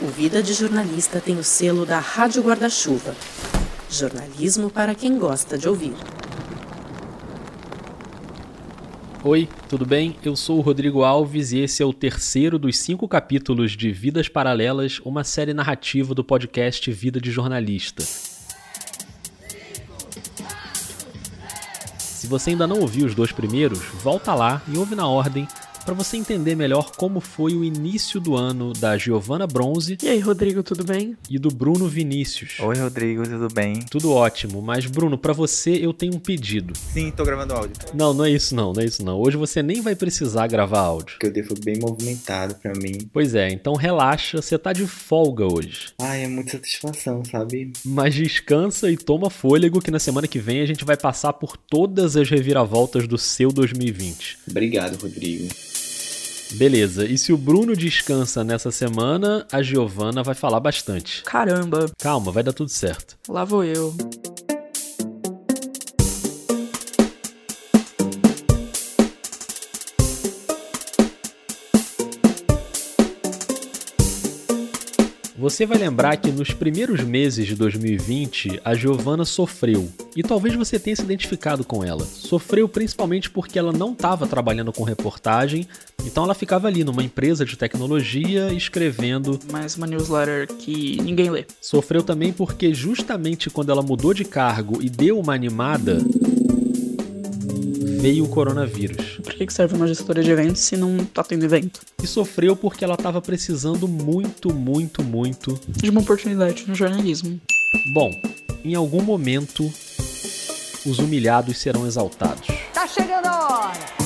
O 0.00 0.06
Vida 0.06 0.40
de 0.40 0.54
Jornalista 0.54 1.20
tem 1.20 1.36
o 1.38 1.42
selo 1.42 1.84
da 1.84 1.98
Rádio 1.98 2.40
Guarda-Chuva. 2.40 3.16
Jornalismo 3.90 4.70
para 4.70 4.94
quem 4.94 5.18
gosta 5.18 5.58
de 5.58 5.68
ouvir. 5.68 5.92
Oi, 9.24 9.48
tudo 9.68 9.84
bem? 9.84 10.16
Eu 10.24 10.36
sou 10.36 10.58
o 10.58 10.60
Rodrigo 10.60 11.02
Alves 11.02 11.50
e 11.50 11.58
esse 11.58 11.82
é 11.82 11.86
o 11.86 11.92
terceiro 11.92 12.60
dos 12.60 12.78
cinco 12.78 13.08
capítulos 13.08 13.72
de 13.72 13.90
Vidas 13.90 14.28
Paralelas, 14.28 15.00
uma 15.04 15.24
série 15.24 15.52
narrativa 15.52 16.14
do 16.14 16.22
podcast 16.22 16.88
Vida 16.92 17.20
de 17.20 17.32
Jornalista. 17.32 18.04
Se 21.98 22.28
você 22.28 22.50
ainda 22.50 22.68
não 22.68 22.78
ouviu 22.78 23.04
os 23.04 23.16
dois 23.16 23.32
primeiros, 23.32 23.80
volta 24.00 24.32
lá 24.32 24.62
e 24.68 24.78
ouve 24.78 24.94
na 24.94 25.08
ordem 25.08 25.48
para 25.88 25.94
você 25.94 26.18
entender 26.18 26.54
melhor 26.54 26.92
como 26.98 27.18
foi 27.18 27.54
o 27.54 27.64
início 27.64 28.20
do 28.20 28.36
ano 28.36 28.74
da 28.74 28.98
Giovana 28.98 29.46
Bronze. 29.46 29.96
E 30.02 30.06
aí, 30.06 30.20
Rodrigo, 30.20 30.62
tudo 30.62 30.84
bem? 30.84 31.16
E 31.30 31.38
do 31.38 31.48
Bruno 31.48 31.88
Vinícius. 31.88 32.60
Oi, 32.60 32.76
Rodrigo, 32.76 33.22
tudo 33.22 33.48
bem? 33.48 33.80
Tudo 33.90 34.12
ótimo, 34.12 34.60
mas 34.60 34.84
Bruno, 34.84 35.16
para 35.16 35.32
você 35.32 35.70
eu 35.82 35.94
tenho 35.94 36.14
um 36.16 36.18
pedido. 36.18 36.74
Sim, 36.92 37.10
tô 37.10 37.24
gravando 37.24 37.54
áudio. 37.54 37.72
Não, 37.94 38.12
não 38.12 38.26
é 38.26 38.30
isso 38.30 38.54
não, 38.54 38.74
não 38.74 38.82
é 38.82 38.84
isso 38.84 39.02
não. 39.02 39.18
Hoje 39.18 39.38
você 39.38 39.62
nem 39.62 39.80
vai 39.80 39.96
precisar 39.96 40.46
gravar 40.46 40.80
áudio. 40.80 41.14
Porque 41.14 41.28
o 41.28 41.32
dia 41.32 41.46
foi 41.46 41.56
bem 41.58 41.78
movimentado 41.78 42.54
para 42.56 42.74
mim. 42.74 43.08
Pois 43.10 43.34
é, 43.34 43.48
então 43.48 43.72
relaxa, 43.74 44.42
você 44.42 44.58
tá 44.58 44.74
de 44.74 44.86
folga 44.86 45.50
hoje. 45.50 45.94
Ai, 45.98 46.24
é 46.24 46.28
muita 46.28 46.50
satisfação, 46.50 47.24
sabe? 47.24 47.72
Mas 47.82 48.14
descansa 48.14 48.90
e 48.90 48.96
toma 48.98 49.30
fôlego 49.30 49.80
que 49.80 49.90
na 49.90 49.98
semana 49.98 50.28
que 50.28 50.38
vem 50.38 50.60
a 50.60 50.66
gente 50.66 50.84
vai 50.84 50.98
passar 50.98 51.32
por 51.32 51.56
todas 51.56 52.14
as 52.14 52.28
reviravoltas 52.28 53.08
do 53.08 53.16
seu 53.16 53.50
2020. 53.50 54.40
Obrigado, 54.50 55.00
Rodrigo. 55.00 55.48
Beleza, 56.52 57.04
e 57.04 57.16
se 57.18 57.32
o 57.32 57.36
Bruno 57.36 57.76
descansa 57.76 58.42
nessa 58.42 58.70
semana, 58.70 59.46
a 59.52 59.62
Giovana 59.62 60.22
vai 60.22 60.34
falar 60.34 60.60
bastante. 60.60 61.22
Caramba. 61.22 61.90
Calma, 61.98 62.32
vai 62.32 62.42
dar 62.42 62.52
tudo 62.52 62.70
certo. 62.70 63.16
Lá 63.28 63.44
vou 63.44 63.62
eu. 63.62 63.94
Você 75.48 75.64
vai 75.64 75.78
lembrar 75.78 76.14
que 76.18 76.30
nos 76.30 76.52
primeiros 76.52 77.00
meses 77.00 77.46
de 77.46 77.54
2020 77.54 78.60
a 78.62 78.74
Giovanna 78.74 79.24
sofreu, 79.24 79.88
e 80.14 80.22
talvez 80.22 80.54
você 80.54 80.78
tenha 80.78 80.94
se 80.94 81.00
identificado 81.00 81.64
com 81.64 81.82
ela. 81.82 82.04
Sofreu 82.04 82.68
principalmente 82.68 83.30
porque 83.30 83.58
ela 83.58 83.72
não 83.72 83.92
estava 83.92 84.26
trabalhando 84.26 84.74
com 84.74 84.84
reportagem, 84.84 85.66
então 86.04 86.24
ela 86.24 86.34
ficava 86.34 86.68
ali 86.68 86.84
numa 86.84 87.02
empresa 87.02 87.46
de 87.46 87.56
tecnologia 87.56 88.52
escrevendo. 88.52 89.40
Mais 89.50 89.74
uma 89.74 89.86
newsletter 89.86 90.48
que 90.48 91.00
ninguém 91.00 91.30
lê. 91.30 91.46
Sofreu 91.62 92.02
também 92.02 92.30
porque 92.30 92.74
justamente 92.74 93.48
quando 93.48 93.72
ela 93.72 93.82
mudou 93.82 94.12
de 94.12 94.26
cargo 94.26 94.82
e 94.82 94.90
deu 94.90 95.18
uma 95.18 95.32
animada 95.32 95.96
veio 97.98 98.24
o 98.24 98.28
coronavírus. 98.28 99.18
Por 99.22 99.34
que 99.34 99.52
serve 99.52 99.74
uma 99.74 99.86
gestora 99.86 100.22
de 100.22 100.30
eventos 100.30 100.62
se 100.62 100.76
não 100.76 100.98
tá 101.04 101.24
tendo 101.24 101.44
evento? 101.44 101.80
E 102.02 102.06
sofreu 102.06 102.54
porque 102.54 102.84
ela 102.84 102.94
estava 102.94 103.20
precisando 103.20 103.88
muito, 103.88 104.54
muito, 104.54 105.02
muito 105.02 105.58
de 105.68 105.90
uma 105.90 106.00
oportunidade 106.00 106.64
no 106.68 106.74
jornalismo. 106.74 107.40
Bom, 107.92 108.10
em 108.64 108.74
algum 108.74 109.02
momento 109.02 109.64
os 110.86 110.98
humilhados 110.98 111.58
serão 111.58 111.86
exaltados. 111.86 112.46
Tá 112.72 112.86
chegando 112.86 113.26
a 113.26 113.48
hora! 113.48 113.98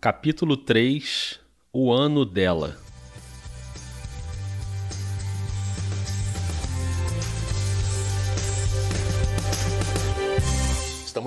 Capítulo 0.00 0.56
3 0.56 1.40
O 1.72 1.92
ano 1.92 2.24
dela. 2.24 2.85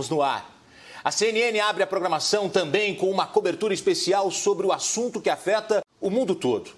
No 0.07 0.21
ar. 0.21 0.59
A 1.03 1.11
CNN 1.11 1.59
abre 1.59 1.81
a 1.81 1.87
programação 1.87 2.47
também 2.47 2.93
com 2.93 3.09
uma 3.09 3.25
cobertura 3.25 3.73
especial 3.73 4.29
sobre 4.29 4.67
o 4.67 4.71
assunto 4.71 5.19
que 5.19 5.29
afeta 5.29 5.81
o 5.99 6.09
mundo 6.09 6.35
todo: 6.35 6.71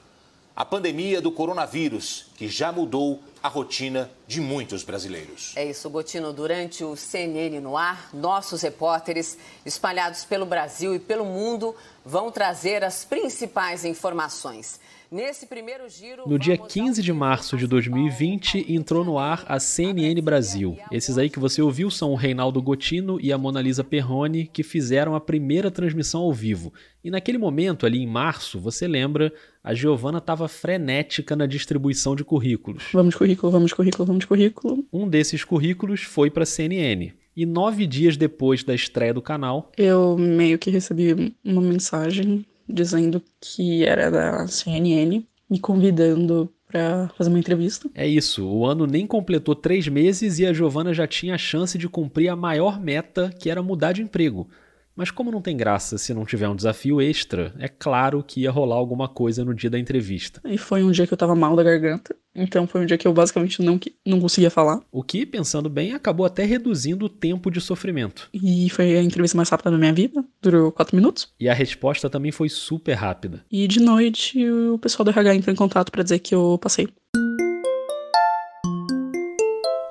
a 0.55 0.63
pandemia 0.63 1.21
do 1.21 1.31
coronavírus, 1.31 2.27
que 2.37 2.47
já 2.47 2.71
mudou 2.71 3.21
a 3.43 3.47
rotina 3.47 4.11
de 4.27 4.39
muitos 4.39 4.83
brasileiros. 4.83 5.53
É 5.55 5.65
isso, 5.65 5.89
Gotino. 5.89 6.31
Durante 6.31 6.83
o 6.83 6.95
CNN 6.95 7.59
no 7.59 7.75
ar, 7.75 8.09
nossos 8.13 8.61
repórteres 8.61 9.37
espalhados 9.65 10.23
pelo 10.23 10.45
Brasil 10.45 10.93
e 10.93 10.99
pelo 10.99 11.25
mundo 11.25 11.75
vão 12.05 12.31
trazer 12.31 12.83
as 12.83 13.03
principais 13.03 13.83
informações. 13.83 14.79
Nesse 15.11 15.45
primeiro 15.45 15.89
giro, 15.89 16.23
no 16.25 16.39
dia 16.39 16.57
15 16.57 17.03
de 17.03 17.11
março 17.11 17.57
de 17.57 17.67
2020, 17.67 18.71
entrou 18.71 19.03
no 19.03 19.19
ar 19.19 19.43
a 19.45 19.59
CNN 19.59 20.21
Brasil. 20.21 20.77
Esses 20.89 21.17
aí 21.17 21.29
que 21.29 21.37
você 21.37 21.61
ouviu 21.61 21.91
são 21.91 22.13
o 22.13 22.15
Reinaldo 22.15 22.61
Gotino 22.61 23.19
e 23.19 23.33
a 23.33 23.37
Mona 23.37 23.61
Lisa 23.61 23.83
Perrone, 23.83 24.49
que 24.53 24.63
fizeram 24.63 25.13
a 25.13 25.19
primeira 25.19 25.69
transmissão 25.69 26.21
ao 26.21 26.31
vivo. 26.31 26.73
E 27.03 27.11
naquele 27.11 27.37
momento, 27.37 27.85
ali 27.85 27.99
em 27.99 28.07
março, 28.07 28.57
você 28.57 28.87
lembra, 28.87 29.33
a 29.61 29.73
Giovana 29.73 30.19
estava 30.19 30.47
frenética 30.47 31.35
na 31.35 31.45
distribuição 31.45 32.15
de 32.15 32.23
currículos. 32.23 32.85
Vamos 32.93 33.13
de 33.13 33.17
currículo, 33.17 33.51
vamos 33.51 33.71
de 33.71 33.75
currículo, 33.75 34.05
vamos 34.05 34.21
de 34.21 34.27
currículo. 34.27 34.85
Um 34.93 35.09
desses 35.09 35.43
currículos 35.43 36.03
foi 36.03 36.31
para 36.31 36.43
a 36.43 36.45
CNN. 36.45 37.11
E 37.35 37.45
nove 37.45 37.85
dias 37.85 38.15
depois 38.15 38.63
da 38.63 38.73
estreia 38.73 39.13
do 39.13 39.21
canal, 39.21 39.71
eu 39.77 40.17
meio 40.17 40.57
que 40.57 40.69
recebi 40.69 41.33
uma 41.43 41.61
mensagem 41.61 42.45
dizendo 42.71 43.21
que 43.39 43.83
era 43.85 44.09
da 44.09 44.47
CNN, 44.47 45.25
me 45.49 45.59
convidando 45.59 46.51
para 46.67 47.09
fazer 47.17 47.29
uma 47.29 47.39
entrevista. 47.39 47.89
É 47.93 48.07
isso, 48.07 48.47
o 48.47 48.65
ano 48.65 48.87
nem 48.87 49.05
completou 49.05 49.53
três 49.53 49.87
meses 49.87 50.39
e 50.39 50.45
a 50.45 50.53
Giovana 50.53 50.93
já 50.93 51.05
tinha 51.05 51.35
a 51.35 51.37
chance 51.37 51.77
de 51.77 51.89
cumprir 51.89 52.29
a 52.29 52.35
maior 52.35 52.79
meta, 52.79 53.29
que 53.37 53.49
era 53.49 53.61
mudar 53.61 53.91
de 53.91 54.01
emprego. 54.01 54.47
Mas 54.95 55.09
como 55.09 55.31
não 55.31 55.41
tem 55.41 55.55
graça 55.55 55.97
se 55.97 56.13
não 56.13 56.25
tiver 56.25 56.47
um 56.47 56.55
desafio 56.55 57.01
extra, 57.01 57.53
é 57.59 57.67
claro 57.67 58.23
que 58.23 58.41
ia 58.41 58.51
rolar 58.51 58.75
alguma 58.75 59.07
coisa 59.07 59.43
no 59.43 59.53
dia 59.53 59.69
da 59.69 59.79
entrevista. 59.79 60.41
E 60.45 60.57
foi 60.57 60.83
um 60.83 60.91
dia 60.91 61.07
que 61.07 61.13
eu 61.13 61.17
tava 61.17 61.35
mal 61.35 61.55
da 61.55 61.63
garganta, 61.63 62.15
então 62.35 62.65
foi 62.67 62.81
um 62.81 62.85
dia 62.85 62.97
que 62.97 63.07
eu 63.07 63.13
basicamente 63.13 63.61
não, 63.61 63.79
não 64.05 64.19
conseguia 64.19 64.49
falar. 64.49 64.81
O 64.91 65.03
que, 65.03 65.25
pensando 65.25 65.69
bem, 65.69 65.93
acabou 65.93 66.25
até 66.25 66.43
reduzindo 66.43 67.05
o 67.05 67.09
tempo 67.09 67.51
de 67.51 67.59
sofrimento. 67.59 68.29
E 68.33 68.69
foi 68.69 68.97
a 68.97 69.03
entrevista 69.03 69.37
mais 69.37 69.49
rápida 69.49 69.71
da 69.71 69.77
minha 69.77 69.93
vida, 69.93 70.23
durou 70.41 70.71
quatro 70.71 70.95
minutos. 70.95 71.29
E 71.39 71.49
a 71.49 71.53
resposta 71.53 72.09
também 72.09 72.31
foi 72.31 72.49
super 72.49 72.93
rápida. 72.93 73.43
E 73.51 73.67
de 73.67 73.79
noite 73.79 74.49
o 74.49 74.77
pessoal 74.77 75.03
do 75.03 75.11
RH 75.11 75.35
entrou 75.35 75.53
em 75.53 75.57
contato 75.57 75.91
para 75.91 76.03
dizer 76.03 76.19
que 76.19 76.33
eu 76.33 76.57
passei. 76.61 76.87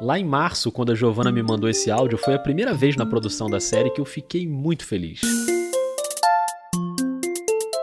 Lá 0.00 0.18
em 0.18 0.24
março, 0.24 0.72
quando 0.72 0.92
a 0.92 0.94
Giovanna 0.94 1.30
me 1.30 1.42
mandou 1.42 1.68
esse 1.68 1.90
áudio, 1.90 2.16
foi 2.16 2.34
a 2.34 2.38
primeira 2.38 2.72
vez 2.72 2.96
na 2.96 3.04
produção 3.04 3.50
da 3.50 3.60
série 3.60 3.90
que 3.90 4.00
eu 4.00 4.06
fiquei 4.06 4.46
muito 4.46 4.86
feliz. 4.86 5.20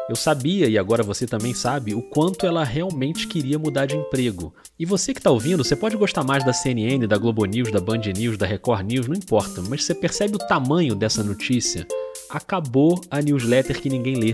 Eu 0.09 0.15
sabia, 0.15 0.67
e 0.69 0.77
agora 0.77 1.03
você 1.03 1.27
também 1.27 1.53
sabe, 1.53 1.93
o 1.93 2.01
quanto 2.01 2.45
ela 2.45 2.63
realmente 2.63 3.27
queria 3.27 3.59
mudar 3.59 3.85
de 3.85 3.97
emprego. 3.97 4.53
E 4.79 4.85
você 4.85 5.13
que 5.13 5.19
está 5.19 5.29
ouvindo, 5.29 5.63
você 5.63 5.75
pode 5.75 5.97
gostar 5.97 6.23
mais 6.23 6.45
da 6.45 6.53
CNN, 6.53 7.05
da 7.05 7.17
Globo 7.17 7.43
News, 7.45 7.71
da 7.71 7.81
Band 7.81 8.01
News, 8.15 8.37
da 8.37 8.45
Record 8.45 8.85
News, 8.85 9.07
não 9.07 9.15
importa, 9.15 9.61
mas 9.67 9.83
você 9.83 9.93
percebe 9.93 10.35
o 10.35 10.47
tamanho 10.47 10.95
dessa 10.95 11.23
notícia? 11.23 11.85
Acabou 12.29 13.01
a 13.11 13.21
newsletter 13.21 13.81
que 13.81 13.89
ninguém 13.89 14.15
lê. 14.15 14.33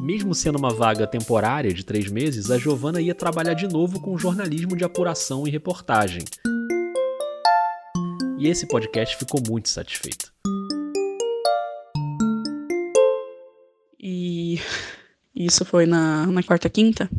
Mesmo 0.00 0.34
sendo 0.34 0.58
uma 0.58 0.70
vaga 0.70 1.06
temporária 1.06 1.72
de 1.72 1.84
três 1.84 2.10
meses, 2.10 2.50
a 2.50 2.56
Giovanna 2.56 3.00
ia 3.00 3.14
trabalhar 3.14 3.54
de 3.54 3.68
novo 3.68 4.00
com 4.00 4.16
jornalismo 4.16 4.74
de 4.74 4.84
apuração 4.84 5.46
e 5.46 5.50
reportagem 5.50 6.24
e 8.42 8.48
esse 8.48 8.66
podcast 8.66 9.16
ficou 9.16 9.40
muito 9.46 9.68
satisfeito. 9.68 10.31
Isso 15.46 15.64
foi 15.64 15.86
na, 15.86 16.26
na 16.26 16.42
quarta 16.42 16.68
quinta. 16.68 17.10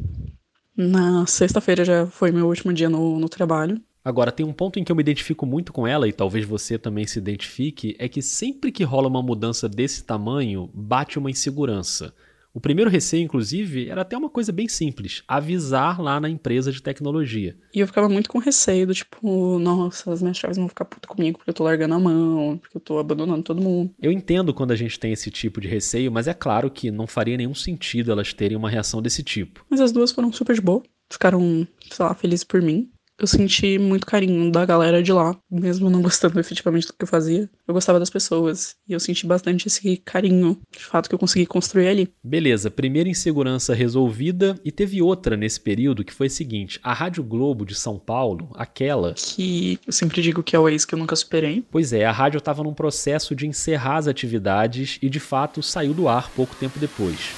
Na 0.75 1.25
sexta-feira 1.25 1.85
já 1.85 2.05
foi 2.05 2.31
meu 2.31 2.47
último 2.47 2.73
dia 2.73 2.89
no, 2.89 3.19
no 3.19 3.29
trabalho. 3.29 3.79
Agora, 4.03 4.31
tem 4.31 4.45
um 4.45 4.51
ponto 4.51 4.79
em 4.79 4.83
que 4.83 4.91
eu 4.91 4.95
me 4.95 5.01
identifico 5.01 5.45
muito 5.45 5.71
com 5.71 5.87
ela, 5.87 6.07
e 6.07 6.11
talvez 6.11 6.45
você 6.45 6.77
também 6.77 7.07
se 7.07 7.17
identifique, 7.17 7.95
é 7.97 8.09
que 8.09 8.21
sempre 8.21 8.71
que 8.71 8.83
rola 8.83 9.07
uma 9.07 9.23
mudança 9.23 9.69
desse 9.69 10.03
tamanho, 10.03 10.69
bate 10.73 11.17
uma 11.17 11.31
insegurança. 11.31 12.13
O 12.53 12.61
primeiro 12.61 12.89
receio, 12.89 13.23
inclusive, 13.23 13.89
era 13.89 14.01
até 14.01 14.15
uma 14.15 14.29
coisa 14.29 14.51
bem 14.51 14.67
simples: 14.67 15.23
avisar 15.27 15.99
lá 15.99 16.19
na 16.19 16.29
empresa 16.29 16.71
de 16.71 16.81
tecnologia. 16.83 17.57
E 17.73 17.79
eu 17.79 17.87
ficava 17.87 18.07
muito 18.07 18.29
com 18.29 18.37
receio 18.37 18.85
do 18.85 18.93
tipo, 18.93 19.57
nossa, 19.57 20.13
as 20.13 20.21
minhas 20.21 20.37
chaves 20.37 20.57
vão 20.57 20.69
ficar 20.69 20.85
puto 20.85 21.07
comigo 21.07 21.39
porque 21.39 21.49
eu 21.49 21.53
tô 21.53 21.63
largando 21.63 21.95
a 21.95 21.99
mão, 21.99 22.59
porque 22.59 22.77
eu 22.77 22.81
tô 22.81 22.99
abandonando 22.99 23.41
todo 23.41 23.61
mundo. 23.61 23.91
Eu 23.99 24.11
entendo 24.11 24.53
quando 24.53 24.71
a 24.71 24.75
gente 24.75 24.99
tem 24.99 25.11
esse 25.11 25.31
tipo 25.31 25.59
de 25.59 25.67
receio, 25.67 26.11
mas 26.11 26.27
é 26.27 26.33
claro 26.33 26.69
que 26.69 26.91
não 26.91 27.07
faria 27.07 27.37
nenhum 27.37 27.55
sentido 27.55 28.11
elas 28.11 28.33
terem 28.33 28.55
uma 28.55 28.69
reação 28.69 29.01
desse 29.01 29.23
tipo. 29.23 29.65
Mas 29.67 29.81
as 29.81 29.91
duas 29.91 30.11
foram 30.11 30.31
super 30.31 30.53
de 30.53 30.61
boa, 30.61 30.83
ficaram, 31.09 31.67
sei 31.89 32.05
lá, 32.05 32.13
felizes 32.13 32.43
por 32.43 32.61
mim. 32.61 32.92
Eu 33.19 33.27
senti 33.27 33.77
muito 33.77 34.05
carinho 34.05 34.51
da 34.51 34.65
galera 34.65 35.01
de 35.01 35.11
lá, 35.11 35.35
mesmo 35.49 35.89
não 35.89 36.01
gostando 36.01 36.39
efetivamente 36.41 36.87
do 36.87 36.93
que 36.93 37.03
eu 37.03 37.07
fazia. 37.07 37.49
Eu 37.67 37.73
gostava 37.73 37.99
das 37.99 38.09
pessoas 38.09 38.75
e 38.87 38.93
eu 38.93 38.99
senti 38.99 39.25
bastante 39.25 39.67
esse 39.67 39.97
carinho, 39.97 40.59
de 40.71 40.83
fato, 40.83 41.09
que 41.09 41.15
eu 41.15 41.19
consegui 41.19 41.45
construir 41.45 41.87
ali. 41.87 42.09
Beleza, 42.23 42.71
primeira 42.71 43.09
insegurança 43.09 43.73
resolvida 43.73 44.59
e 44.63 44.71
teve 44.71 45.01
outra 45.01 45.37
nesse 45.37 45.59
período 45.59 46.03
que 46.03 46.13
foi 46.13 46.27
a 46.27 46.29
seguinte: 46.29 46.79
a 46.83 46.93
Rádio 46.93 47.23
Globo 47.23 47.65
de 47.65 47.75
São 47.75 47.97
Paulo, 47.97 48.49
aquela. 48.55 49.13
Que 49.13 49.79
eu 49.85 49.93
sempre 49.93 50.21
digo 50.21 50.43
que 50.43 50.55
é 50.55 50.59
o 50.59 50.67
ex 50.67 50.85
que 50.85 50.95
eu 50.95 50.99
nunca 50.99 51.15
superei. 51.15 51.63
Pois 51.71 51.93
é, 51.93 52.05
a 52.05 52.11
rádio 52.11 52.39
estava 52.39 52.63
num 52.63 52.73
processo 52.73 53.35
de 53.35 53.47
encerrar 53.47 53.97
as 53.97 54.07
atividades 54.07 54.97
e 55.01 55.09
de 55.09 55.19
fato 55.19 55.61
saiu 55.61 55.93
do 55.93 56.07
ar 56.07 56.29
pouco 56.31 56.55
tempo 56.55 56.79
depois. 56.79 57.33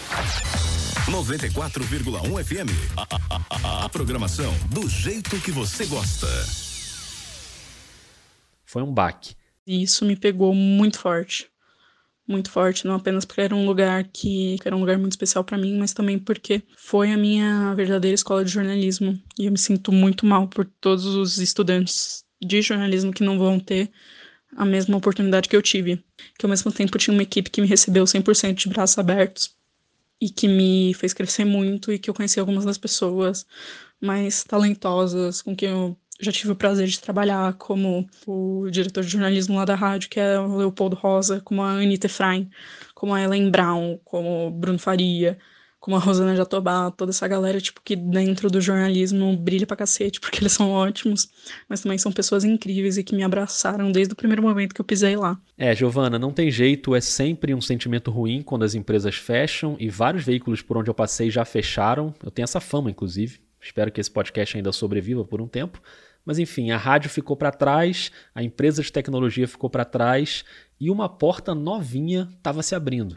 94,1 1.11 2.43
FM. 2.43 2.69
A, 2.97 3.03
a, 3.03 3.41
a, 3.49 3.85
a, 3.85 3.89
programação 3.89 4.51
do 4.73 4.89
jeito 4.89 5.39
que 5.39 5.51
você 5.51 5.85
gosta. 5.85 6.27
Foi 8.65 8.81
um 8.81 8.91
baque. 8.91 9.35
E 9.67 9.83
isso 9.83 10.03
me 10.03 10.15
pegou 10.15 10.55
muito 10.55 10.97
forte. 10.97 11.47
Muito 12.27 12.49
forte, 12.49 12.87
não 12.87 12.95
apenas 12.95 13.23
porque 13.23 13.41
era 13.41 13.55
um 13.55 13.67
lugar 13.67 14.03
que, 14.05 14.57
que 14.59 14.67
era 14.67 14.75
um 14.75 14.79
lugar 14.79 14.97
muito 14.97 15.11
especial 15.11 15.43
para 15.43 15.59
mim, 15.59 15.77
mas 15.77 15.93
também 15.93 16.17
porque 16.17 16.63
foi 16.75 17.11
a 17.11 17.17
minha 17.17 17.75
verdadeira 17.75 18.15
escola 18.15 18.43
de 18.43 18.51
jornalismo. 18.51 19.21
E 19.37 19.45
eu 19.45 19.51
me 19.51 19.59
sinto 19.59 19.91
muito 19.91 20.25
mal 20.25 20.47
por 20.47 20.65
todos 20.81 21.05
os 21.05 21.37
estudantes 21.37 22.23
de 22.41 22.63
jornalismo 22.63 23.13
que 23.13 23.23
não 23.23 23.37
vão 23.37 23.59
ter 23.59 23.91
a 24.57 24.65
mesma 24.65 24.97
oportunidade 24.97 25.47
que 25.47 25.55
eu 25.55 25.61
tive. 25.61 26.03
Que 26.39 26.47
ao 26.47 26.49
mesmo 26.49 26.71
tempo 26.71 26.97
tinha 26.97 27.13
uma 27.13 27.23
equipe 27.23 27.51
que 27.51 27.61
me 27.61 27.67
recebeu 27.67 28.05
100% 28.05 28.55
de 28.55 28.69
braços 28.69 28.97
abertos 28.97 29.54
e 30.21 30.29
que 30.29 30.47
me 30.47 30.93
fez 30.95 31.13
crescer 31.13 31.45
muito 31.45 31.91
e 31.91 31.99
que 31.99 32.09
eu 32.09 32.13
conheci 32.13 32.39
algumas 32.39 32.65
das 32.65 32.77
pessoas 32.77 33.45
mais 34.01 34.43
talentosas 34.43 35.41
com 35.41 35.55
quem 35.55 35.69
eu 35.69 35.97
já 36.19 36.31
tive 36.31 36.51
o 36.51 36.55
prazer 36.55 36.87
de 36.87 36.99
trabalhar, 36.99 37.53
como 37.55 38.07
o 38.25 38.69
diretor 38.69 39.03
de 39.03 39.09
jornalismo 39.09 39.55
lá 39.57 39.65
da 39.65 39.75
rádio, 39.75 40.09
que 40.09 40.19
é 40.19 40.39
o 40.39 40.55
Leopoldo 40.57 40.95
Rosa, 40.95 41.41
como 41.41 41.61
a 41.61 41.71
Anitta 41.71 42.07
Efraim, 42.07 42.49
como 42.93 43.13
a 43.13 43.21
Ellen 43.21 43.51
Brown, 43.51 43.99
como 44.03 44.47
o 44.47 44.51
Bruno 44.51 44.79
Faria, 44.79 45.37
como 45.85 45.97
a 45.97 45.99
Rosana 45.99 46.35
Jatobá, 46.35 46.89
toda 46.89 47.11
essa 47.11 47.27
galera, 47.27 47.61
tipo, 47.61 47.79
que 47.79 47.95
dentro 47.95 48.49
do 48.49 48.59
jornalismo 48.59 49.37
brilha 49.37 49.67
pra 49.67 49.77
cacete, 49.77 50.19
porque 50.19 50.39
eles 50.39 50.51
são 50.51 50.71
ótimos, 50.71 51.29
mas 51.69 51.81
também 51.81 51.99
são 51.99 52.11
pessoas 52.11 52.43
incríveis 52.43 52.97
e 52.97 53.03
que 53.03 53.15
me 53.15 53.21
abraçaram 53.21 53.91
desde 53.91 54.11
o 54.13 54.15
primeiro 54.15 54.41
momento 54.41 54.73
que 54.73 54.81
eu 54.81 54.85
pisei 54.85 55.15
lá. 55.15 55.39
É, 55.55 55.75
Giovana, 55.75 56.17
não 56.17 56.31
tem 56.31 56.49
jeito, 56.49 56.95
é 56.95 57.01
sempre 57.01 57.53
um 57.53 57.61
sentimento 57.61 58.09
ruim 58.09 58.41
quando 58.41 58.65
as 58.65 58.73
empresas 58.73 59.13
fecham 59.13 59.77
e 59.79 59.87
vários 59.87 60.23
veículos 60.23 60.59
por 60.63 60.75
onde 60.75 60.89
eu 60.89 60.93
passei 60.95 61.29
já 61.29 61.45
fecharam. 61.45 62.11
Eu 62.23 62.31
tenho 62.31 62.45
essa 62.45 62.59
fama, 62.59 62.89
inclusive. 62.89 63.39
Espero 63.61 63.91
que 63.91 64.01
esse 64.01 64.09
podcast 64.09 64.57
ainda 64.57 64.71
sobreviva 64.71 65.23
por 65.23 65.39
um 65.39 65.47
tempo. 65.47 65.79
Mas 66.25 66.39
enfim, 66.39 66.71
a 66.71 66.77
rádio 66.77 67.11
ficou 67.11 67.37
para 67.37 67.51
trás, 67.51 68.11
a 68.33 68.41
empresa 68.41 68.81
de 68.81 68.91
tecnologia 68.91 69.47
ficou 69.47 69.69
para 69.69 69.85
trás 69.85 70.43
e 70.81 70.89
uma 70.89 71.07
porta 71.07 71.53
novinha 71.53 72.27
estava 72.39 72.63
se 72.63 72.73
abrindo. 72.73 73.13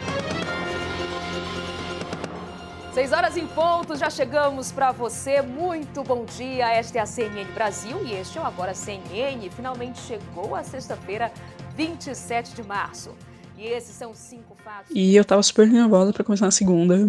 Seis 2.99 3.13
horas 3.13 3.37
em 3.37 3.47
ponto, 3.47 3.95
já 3.95 4.11
chegamos 4.11 4.73
para 4.73 4.91
você. 4.91 5.41
Muito 5.41 6.03
bom 6.03 6.25
dia. 6.25 6.69
Esta 6.69 6.99
é 6.99 7.01
a 7.01 7.07
CNN 7.07 7.45
Brasil 7.55 8.05
e 8.05 8.13
este 8.13 8.39
é 8.39 8.41
o 8.41 8.45
Agora 8.45 8.75
CNN. 8.75 9.49
Finalmente 9.51 10.01
chegou 10.01 10.57
a 10.57 10.65
sexta-feira, 10.65 11.31
27 11.77 12.57
de 12.57 12.65
março. 12.65 13.15
E 13.57 13.69
esses 13.69 13.95
são 13.95 14.13
cinco 14.13 14.57
fatos. 14.65 14.91
E 14.93 15.15
eu 15.15 15.25
tava 15.25 15.41
super 15.45 15.69
nervosa 15.69 16.13
para 16.13 16.25
começar 16.25 16.47
na 16.47 16.51
segunda. 16.51 17.09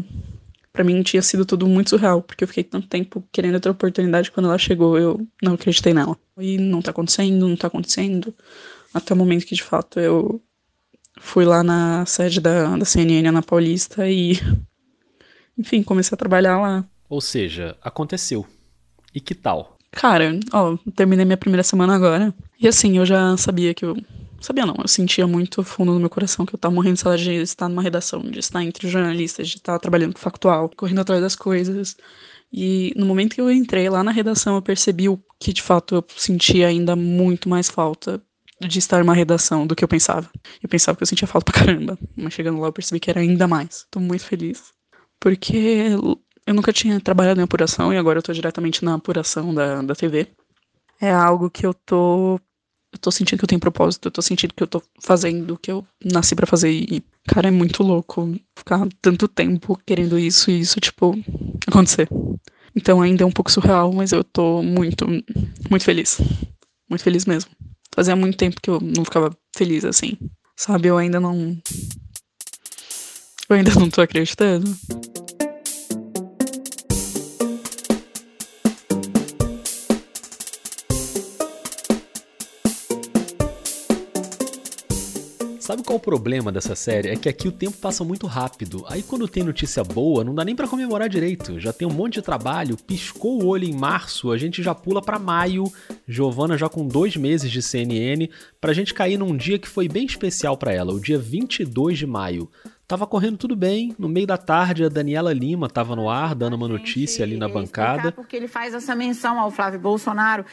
Para 0.71 0.83
mim 0.83 1.01
tinha 1.01 1.23
sido 1.23 1.43
tudo 1.43 1.65
muito 1.65 1.89
surreal, 1.89 2.21
porque 2.21 2.43
eu 2.43 2.47
fiquei 2.47 2.63
tanto 2.63 2.87
tempo 2.87 3.27
querendo 3.31 3.55
outra 3.55 3.71
oportunidade. 3.71 4.29
Quando 4.29 4.45
ela 4.45 4.59
chegou, 4.59 4.95
eu 4.95 5.27
não 5.41 5.55
acreditei 5.55 5.91
nela. 5.91 6.15
E 6.37 6.59
não 6.59 6.83
tá 6.83 6.91
acontecendo, 6.91 7.47
não 7.47 7.55
tá 7.55 7.65
acontecendo. 7.65 8.31
Até 8.93 9.15
o 9.15 9.17
momento 9.17 9.43
que 9.43 9.55
de 9.55 9.63
fato 9.63 9.99
eu 9.99 10.39
fui 11.19 11.45
lá 11.45 11.63
na 11.63 12.05
sede 12.05 12.39
da, 12.39 12.77
da 12.77 12.85
CNN 12.85 13.31
na 13.31 13.41
Paulista 13.41 14.07
e 14.07 14.33
enfim, 15.59 15.83
comecei 15.83 16.15
a 16.15 16.17
trabalhar 16.17 16.57
lá. 16.57 16.85
Ou 17.09 17.19
seja, 17.19 17.75
aconteceu. 17.81 18.47
E 19.13 19.19
que 19.19 19.35
tal? 19.35 19.77
Cara, 19.91 20.39
ó, 20.53 20.77
terminei 20.95 21.25
minha 21.25 21.37
primeira 21.37 21.63
semana 21.63 21.95
agora. 21.95 22.33
E 22.59 22.67
assim, 22.67 22.97
eu 22.97 23.05
já 23.05 23.35
sabia 23.35 23.73
que 23.73 23.83
eu. 23.83 23.97
Sabia 24.39 24.65
não, 24.65 24.75
eu 24.77 24.87
sentia 24.87 25.27
muito 25.27 25.61
fundo 25.63 25.91
no 25.91 25.99
meu 25.99 26.09
coração 26.09 26.45
que 26.45 26.55
eu 26.55 26.59
tava 26.59 26.73
morrendo 26.73 26.93
de 26.93 27.01
saudade 27.01 27.25
de 27.25 27.31
estar 27.41 27.67
numa 27.67 27.81
redação, 27.81 28.21
de 28.21 28.39
estar 28.39 28.63
entre 28.63 28.87
jornalistas, 28.87 29.49
de 29.49 29.57
estar 29.57 29.77
trabalhando 29.79 30.13
com 30.13 30.19
factual, 30.19 30.71
correndo 30.77 31.01
atrás 31.01 31.21
das 31.21 31.35
coisas. 31.35 31.97
E 32.53 32.93
no 32.95 33.05
momento 33.05 33.35
que 33.35 33.41
eu 33.41 33.51
entrei 33.51 33.89
lá 33.89 34.01
na 34.01 34.11
redação, 34.11 34.55
eu 34.55 34.61
percebi 34.61 35.09
o 35.09 35.19
que 35.37 35.51
de 35.51 35.61
fato 35.61 35.95
eu 35.95 36.05
sentia 36.15 36.67
ainda 36.67 36.95
muito 36.95 37.49
mais 37.49 37.69
falta 37.69 38.21
de 38.65 38.79
estar 38.79 38.99
numa 38.99 39.13
redação 39.13 39.67
do 39.67 39.75
que 39.75 39.83
eu 39.83 39.89
pensava. 39.89 40.29
Eu 40.63 40.69
pensava 40.69 40.95
que 40.95 41.03
eu 41.03 41.07
sentia 41.07 41.27
falta 41.27 41.51
pra 41.51 41.59
caramba, 41.61 41.99
mas 42.15 42.33
chegando 42.33 42.61
lá 42.61 42.69
eu 42.69 42.73
percebi 42.73 42.97
que 43.01 43.09
era 43.09 43.19
ainda 43.19 43.45
mais. 43.45 43.85
Tô 43.91 43.99
muito 43.99 44.23
feliz 44.23 44.78
porque 45.19 45.91
eu 46.45 46.53
nunca 46.53 46.73
tinha 46.73 46.99
trabalhado 46.99 47.39
em 47.39 47.43
apuração 47.43 47.93
e 47.93 47.97
agora 47.97 48.19
eu 48.19 48.23
tô 48.23 48.33
diretamente 48.33 48.83
na 48.83 48.95
apuração 48.95 49.53
da, 49.53 49.81
da 49.81 49.95
TV. 49.95 50.27
É 50.99 51.11
algo 51.11 51.49
que 51.49 51.65
eu 51.65 51.73
tô. 51.73 52.39
Eu 52.91 52.97
tô 52.99 53.11
sentindo 53.11 53.37
que 53.37 53.45
eu 53.45 53.47
tenho 53.47 53.61
propósito, 53.61 54.07
eu 54.07 54.11
tô 54.11 54.21
sentindo 54.21 54.53
que 54.53 54.63
eu 54.63 54.67
tô 54.67 54.81
fazendo 54.99 55.53
o 55.53 55.57
que 55.57 55.71
eu 55.71 55.85
nasci 56.03 56.35
para 56.35 56.47
fazer. 56.47 56.71
E, 56.71 57.03
cara, 57.27 57.47
é 57.47 57.51
muito 57.51 57.83
louco 57.83 58.35
ficar 58.57 58.87
tanto 58.99 59.27
tempo 59.27 59.79
querendo 59.85 60.17
isso 60.17 60.49
e 60.49 60.59
isso, 60.59 60.79
tipo, 60.79 61.15
acontecer. 61.67 62.09
Então 62.75 62.99
ainda 63.01 63.23
é 63.23 63.25
um 63.27 63.31
pouco 63.31 63.51
surreal, 63.51 63.93
mas 63.93 64.11
eu 64.11 64.23
tô 64.23 64.63
muito, 64.63 65.05
muito 65.69 65.83
feliz. 65.83 66.19
Muito 66.89 67.03
feliz 67.03 67.25
mesmo. 67.25 67.51
Fazia 67.93 68.15
muito 68.15 68.37
tempo 68.37 68.59
que 68.61 68.71
eu 68.71 68.79
não 68.81 69.05
ficava 69.05 69.35
feliz 69.55 69.85
assim. 69.85 70.17
Sabe, 70.55 70.87
eu 70.87 70.97
ainda 70.97 71.19
não. 71.19 71.57
Eu 73.49 73.55
ainda 73.55 73.73
não 73.73 73.89
tô 73.89 73.99
acreditando. 73.99 74.69
Sabe 85.59 85.83
qual 85.83 85.97
o 85.97 85.99
problema 85.99 86.51
dessa 86.51 86.75
série? 86.75 87.09
É 87.09 87.15
que 87.15 87.27
aqui 87.27 87.47
o 87.47 87.51
tempo 87.51 87.77
passa 87.77 88.03
muito 88.03 88.27
rápido. 88.27 88.85
Aí 88.87 89.01
quando 89.01 89.27
tem 89.27 89.43
notícia 89.43 89.83
boa, 89.83 90.23
não 90.23 90.35
dá 90.35 90.45
nem 90.45 90.55
para 90.55 90.67
comemorar 90.67 91.09
direito. 91.09 91.59
Já 91.59 91.73
tem 91.73 91.87
um 91.87 91.93
monte 91.93 92.15
de 92.15 92.21
trabalho, 92.21 92.77
piscou 92.77 93.41
o 93.41 93.47
olho 93.47 93.65
em 93.65 93.73
março, 93.73 94.31
a 94.31 94.37
gente 94.37 94.61
já 94.61 94.75
pula 94.75 95.01
para 95.01 95.17
maio. 95.17 95.63
Giovana 96.07 96.55
já 96.55 96.69
com 96.69 96.87
dois 96.87 97.15
meses 97.15 97.49
de 97.49 97.63
CNN, 97.63 98.29
pra 98.61 98.73
gente 98.73 98.93
cair 98.93 99.17
num 99.17 99.35
dia 99.35 99.57
que 99.57 99.67
foi 99.67 99.87
bem 99.87 100.05
especial 100.05 100.55
para 100.55 100.71
ela, 100.71 100.93
o 100.93 100.99
dia 100.99 101.17
22 101.17 101.97
de 101.97 102.05
maio. 102.05 102.47
Tava 102.89 103.05
correndo 103.05 103.37
tudo 103.37 103.55
bem. 103.55 103.93
No 103.99 104.09
meio 104.09 104.25
da 104.25 104.35
tarde, 104.35 104.83
a 104.83 104.89
Daniela 104.89 105.31
Lima 105.31 105.69
tava 105.69 105.95
no 105.95 106.09
ar, 106.09 106.33
dando 106.33 106.55
uma 106.55 106.67
notícia 106.67 107.23
ali 107.23 107.37
na 107.37 107.47
bancada. 107.47 108.11
Porque 108.11 108.35
ele 108.35 108.47
faz 108.47 108.73
essa 108.73 108.95
menção 108.95 109.39
ao 109.39 109.51
Flávio 109.51 109.79
Bolsonaro. 109.79 110.43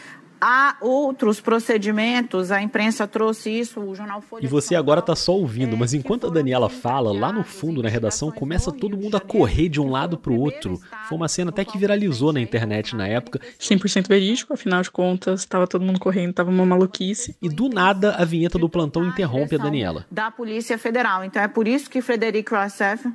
Há 0.40 0.76
outros 0.80 1.40
procedimentos, 1.40 2.50
a 2.50 2.60
imprensa 2.60 3.06
trouxe 3.06 3.50
isso, 3.50 3.80
o 3.80 3.94
jornal 3.94 4.20
Folha 4.20 4.44
E 4.44 4.46
você 4.46 4.74
agora 4.74 5.00
está 5.00 5.16
só 5.16 5.32
ouvindo, 5.32 5.76
mas 5.76 5.94
enquanto 5.94 6.26
a 6.26 6.30
Daniela 6.30 6.68
fala, 6.68 7.12
lá 7.12 7.32
no 7.32 7.42
fundo, 7.42 7.82
na 7.82 7.88
redação, 7.88 8.30
começa 8.30 8.70
todo 8.70 8.96
mundo 8.96 9.16
a 9.16 9.20
correr 9.20 9.68
de 9.68 9.80
um 9.80 9.90
lado 9.90 10.18
para 10.18 10.32
o 10.32 10.38
outro. 10.38 10.78
Foi 11.08 11.16
uma 11.16 11.28
cena 11.28 11.50
até 11.50 11.64
que 11.64 11.78
viralizou 11.78 12.32
na 12.32 12.40
internet 12.40 12.94
na 12.94 13.06
época. 13.06 13.40
100% 13.58 14.08
verídico, 14.08 14.52
afinal 14.52 14.82
de 14.82 14.90
contas, 14.90 15.40
estava 15.40 15.66
todo 15.66 15.84
mundo 15.84 15.98
correndo, 15.98 16.30
estava 16.30 16.50
uma 16.50 16.66
maluquice. 16.66 17.36
E 17.40 17.48
do 17.48 17.68
nada, 17.68 18.14
a 18.16 18.24
vinheta 18.24 18.58
do 18.58 18.68
plantão 18.68 19.06
interrompe 19.06 19.54
a 19.54 19.58
Daniela. 19.58 20.04
Da 20.10 20.30
Polícia 20.30 20.76
Federal. 20.76 21.24
Então 21.24 21.42
é 21.42 21.48
por 21.48 21.66
isso 21.66 21.88
que 21.88 22.02
Frederico 22.02 22.54
Rossef... 22.54 23.08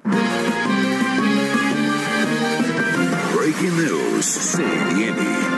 Breaking 3.34 3.72
News, 3.72 4.26
CNN. 4.26 5.51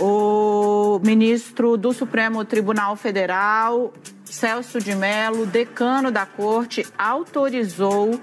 O 0.00 1.00
ministro 1.04 1.76
do 1.76 1.92
Supremo 1.92 2.44
Tribunal 2.44 2.94
Federal, 2.96 3.92
Celso 4.24 4.80
de 4.80 4.94
Mello, 4.94 5.46
decano 5.46 6.10
da 6.10 6.24
corte, 6.24 6.86
autorizou 6.96 8.20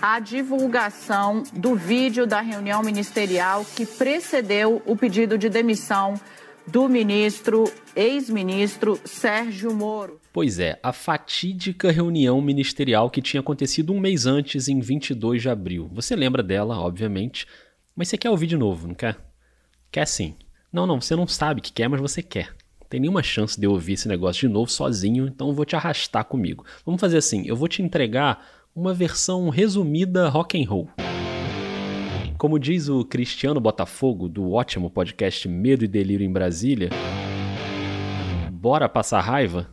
a 0.00 0.20
divulgação 0.20 1.42
do 1.52 1.74
vídeo 1.74 2.26
da 2.26 2.40
reunião 2.40 2.82
ministerial 2.82 3.64
que 3.64 3.86
precedeu 3.86 4.82
o 4.84 4.94
pedido 4.94 5.38
de 5.38 5.48
demissão 5.48 6.14
do 6.66 6.88
ministro, 6.88 7.64
ex-ministro 7.94 9.00
Sérgio 9.04 9.72
Moro. 9.72 10.20
Pois 10.32 10.58
é, 10.58 10.78
a 10.82 10.92
fatídica 10.92 11.90
reunião 11.90 12.40
ministerial 12.42 13.08
que 13.08 13.22
tinha 13.22 13.40
acontecido 13.40 13.92
um 13.92 14.00
mês 14.00 14.26
antes, 14.26 14.68
em 14.68 14.80
22 14.80 15.42
de 15.42 15.48
abril. 15.48 15.88
Você 15.92 16.14
lembra 16.16 16.42
dela, 16.42 16.78
obviamente, 16.78 17.46
mas 17.94 18.08
você 18.08 18.18
quer 18.18 18.30
ouvir 18.30 18.48
de 18.48 18.56
novo, 18.56 18.88
não 18.88 18.94
quer? 18.94 19.16
Quer 19.90 20.06
sim. 20.06 20.34
Não, 20.76 20.86
não, 20.86 21.00
você 21.00 21.16
não 21.16 21.26
sabe 21.26 21.62
que 21.62 21.72
quer, 21.72 21.88
mas 21.88 22.02
você 22.02 22.22
quer. 22.22 22.48
Não 22.78 22.86
tem 22.86 23.00
nenhuma 23.00 23.22
chance 23.22 23.58
de 23.58 23.66
eu 23.66 23.70
ouvir 23.70 23.94
esse 23.94 24.06
negócio 24.06 24.46
de 24.46 24.52
novo 24.52 24.70
sozinho, 24.70 25.26
então 25.26 25.48
eu 25.48 25.54
vou 25.54 25.64
te 25.64 25.74
arrastar 25.74 26.22
comigo. 26.26 26.66
Vamos 26.84 27.00
fazer 27.00 27.16
assim, 27.16 27.46
eu 27.46 27.56
vou 27.56 27.66
te 27.66 27.80
entregar 27.80 28.46
uma 28.74 28.92
versão 28.92 29.48
resumida 29.48 30.28
rock 30.28 30.62
and 30.62 30.68
roll. 30.68 30.90
Como 32.36 32.58
diz 32.58 32.90
o 32.90 33.06
Cristiano 33.06 33.58
Botafogo, 33.58 34.28
do 34.28 34.52
ótimo 34.52 34.90
podcast 34.90 35.48
Medo 35.48 35.82
e 35.82 35.88
Delírio 35.88 36.26
em 36.26 36.30
Brasília, 36.30 36.90
bora 38.52 38.86
passar 38.86 39.22
raiva? 39.22 39.70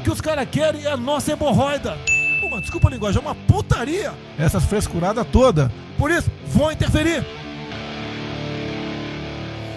O 0.00 0.02
que 0.02 0.10
os 0.10 0.20
caras 0.20 0.48
querem 0.50 0.82
é 0.82 0.90
a 0.90 0.96
nossa 0.96 1.30
hemorroida. 1.30 1.96
Uma, 2.42 2.60
desculpa 2.60 2.88
a 2.88 2.90
linguagem, 2.90 3.22
é 3.22 3.24
uma 3.24 3.36
putaria. 3.36 4.12
Essas 4.36 4.64
frescuradas 4.64 5.24
toda. 5.30 5.70
Por 5.96 6.10
isso, 6.10 6.28
vou 6.48 6.72
interferir. 6.72 7.24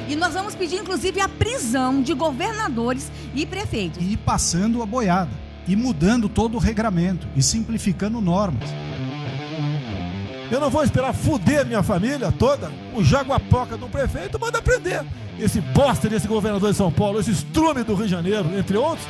E 0.07 0.15
nós 0.15 0.33
vamos 0.33 0.55
pedir, 0.55 0.77
inclusive, 0.77 1.19
a 1.19 1.27
prisão 1.27 2.01
de 2.01 2.13
governadores 2.13 3.11
e 3.35 3.45
prefeitos. 3.45 4.01
E 4.01 4.15
passando 4.15 4.81
a 4.81 4.85
boiada. 4.85 5.31
E 5.67 5.75
mudando 5.75 6.29
todo 6.29 6.55
o 6.55 6.59
regramento. 6.59 7.27
E 7.35 7.43
simplificando 7.43 8.21
normas. 8.21 8.69
Eu 10.49 10.61
não 10.61 10.69
vou 10.69 10.81
esperar 10.81 11.13
fuder 11.13 11.65
minha 11.65 11.83
família 11.83 12.31
toda. 12.31 12.71
O 12.95 13.03
jaguapoca 13.03 13.75
do 13.75 13.89
prefeito 13.89 14.39
manda 14.39 14.61
prender. 14.61 15.05
Esse 15.37 15.59
bosta 15.59 16.07
desse 16.07 16.27
governador 16.27 16.71
de 16.71 16.77
São 16.77 16.91
Paulo, 16.91 17.19
esse 17.19 17.31
estrume 17.31 17.83
do 17.83 17.93
Rio 17.93 18.05
de 18.05 18.11
Janeiro, 18.11 18.57
entre 18.57 18.77
outros. 18.77 19.05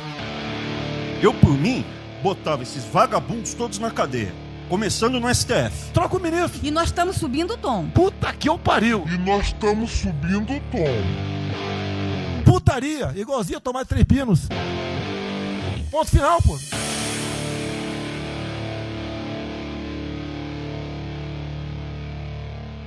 Eu, 1.22 1.32
por 1.32 1.52
mim, 1.52 1.84
botava 2.22 2.62
esses 2.62 2.84
vagabundos 2.84 3.54
todos 3.54 3.78
na 3.78 3.90
cadeia. 3.90 4.47
Começando 4.68 5.18
no 5.18 5.34
STF. 5.34 5.92
Troca 5.94 6.16
o 6.16 6.20
ministro. 6.20 6.60
E 6.62 6.70
nós 6.70 6.88
estamos 6.88 7.16
subindo 7.16 7.54
o 7.54 7.56
tom. 7.56 7.88
Puta 7.88 8.32
que 8.34 8.48
eu 8.48 8.58
pariu. 8.58 9.04
E 9.08 9.16
nós 9.16 9.46
estamos 9.46 9.90
subindo 9.90 10.52
o 10.52 10.60
tom. 10.60 12.44
Putaria, 12.44 13.12
igualzinho 13.16 13.58
a 13.58 13.60
tomar 13.60 13.86
três 13.86 14.04
pinos. 14.04 14.46
Ponto 15.90 16.10
final, 16.10 16.40
pô. 16.42 16.58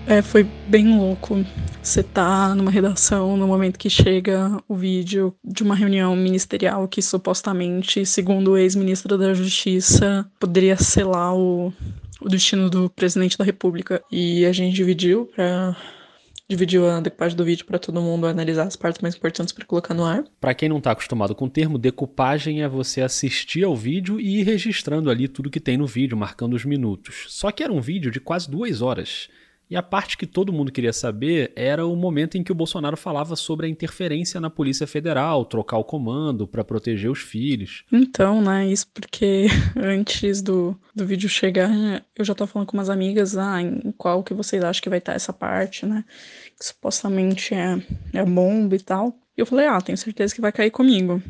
É, 0.07 0.21
foi 0.21 0.43
bem 0.67 0.97
louco. 0.97 1.45
Você 1.81 2.03
tá 2.03 2.53
numa 2.53 2.71
redação 2.71 3.37
no 3.37 3.47
momento 3.47 3.79
que 3.79 3.89
chega 3.89 4.61
o 4.67 4.75
vídeo 4.75 5.33
de 5.43 5.63
uma 5.63 5.75
reunião 5.75 6.15
ministerial 6.15 6.87
que 6.87 7.01
supostamente, 7.01 8.05
segundo 8.05 8.51
o 8.51 8.57
ex-ministro 8.57 9.17
da 9.17 9.33
Justiça, 9.33 10.29
poderia 10.39 10.75
selar 10.77 11.35
o, 11.35 11.73
o 12.19 12.29
destino 12.29 12.69
do 12.69 12.89
presidente 12.89 13.37
da 13.37 13.45
República. 13.45 14.03
E 14.11 14.45
a 14.45 14.51
gente 14.51 14.75
dividiu 14.75 15.29
dividiu 16.51 16.89
a 16.89 16.99
decupagem 16.99 17.37
do 17.37 17.45
vídeo 17.45 17.65
para 17.65 17.79
todo 17.79 18.01
mundo 18.01 18.27
analisar 18.27 18.67
as 18.67 18.75
partes 18.75 19.01
mais 19.01 19.15
importantes 19.15 19.53
para 19.53 19.65
colocar 19.65 19.93
no 19.93 20.03
ar. 20.03 20.25
Para 20.39 20.53
quem 20.53 20.67
não 20.67 20.79
está 20.79 20.91
acostumado 20.91 21.33
com 21.33 21.45
o 21.45 21.49
termo, 21.49 21.77
decupagem 21.77 22.61
é 22.61 22.67
você 22.67 23.01
assistir 23.01 23.63
ao 23.63 23.73
vídeo 23.73 24.19
e 24.19 24.41
ir 24.41 24.43
registrando 24.43 25.09
ali 25.09 25.29
tudo 25.29 25.49
que 25.49 25.61
tem 25.61 25.77
no 25.77 25.87
vídeo, 25.87 26.17
marcando 26.17 26.53
os 26.53 26.65
minutos. 26.65 27.27
Só 27.29 27.51
que 27.51 27.63
era 27.63 27.71
um 27.71 27.79
vídeo 27.79 28.11
de 28.11 28.19
quase 28.19 28.51
duas 28.51 28.81
horas. 28.81 29.29
E 29.71 29.75
a 29.77 29.81
parte 29.81 30.17
que 30.17 30.27
todo 30.27 30.51
mundo 30.51 30.69
queria 30.69 30.91
saber 30.91 31.53
era 31.55 31.85
o 31.85 31.95
momento 31.95 32.37
em 32.37 32.43
que 32.43 32.51
o 32.51 32.55
Bolsonaro 32.55 32.97
falava 32.97 33.37
sobre 33.37 33.65
a 33.65 33.69
interferência 33.69 34.37
na 34.41 34.49
Polícia 34.49 34.85
Federal, 34.85 35.45
trocar 35.45 35.77
o 35.77 35.83
comando 35.85 36.45
para 36.45 36.61
proteger 36.61 37.09
os 37.09 37.19
filhos. 37.19 37.85
Então, 37.89 38.41
né, 38.41 38.67
isso 38.67 38.87
porque 38.93 39.45
antes 39.81 40.41
do, 40.41 40.77
do 40.93 41.05
vídeo 41.05 41.29
chegar, 41.29 41.71
eu 42.17 42.25
já 42.25 42.35
tava 42.35 42.51
falando 42.51 42.67
com 42.67 42.75
umas 42.75 42.89
amigas, 42.89 43.37
ah, 43.37 43.61
em 43.61 43.93
qual 43.97 44.21
que 44.23 44.33
vocês 44.33 44.61
acham 44.61 44.83
que 44.83 44.89
vai 44.89 44.97
estar 44.99 45.13
essa 45.13 45.31
parte, 45.31 45.85
né, 45.85 46.03
que 46.59 46.65
supostamente 46.65 47.53
é, 47.53 47.81
é 48.11 48.25
bomba 48.25 48.75
e 48.75 48.79
tal. 48.79 49.15
E 49.37 49.39
eu 49.39 49.45
falei, 49.45 49.67
ah, 49.67 49.79
tenho 49.79 49.97
certeza 49.97 50.35
que 50.35 50.41
vai 50.41 50.51
cair 50.51 50.71
comigo. 50.71 51.23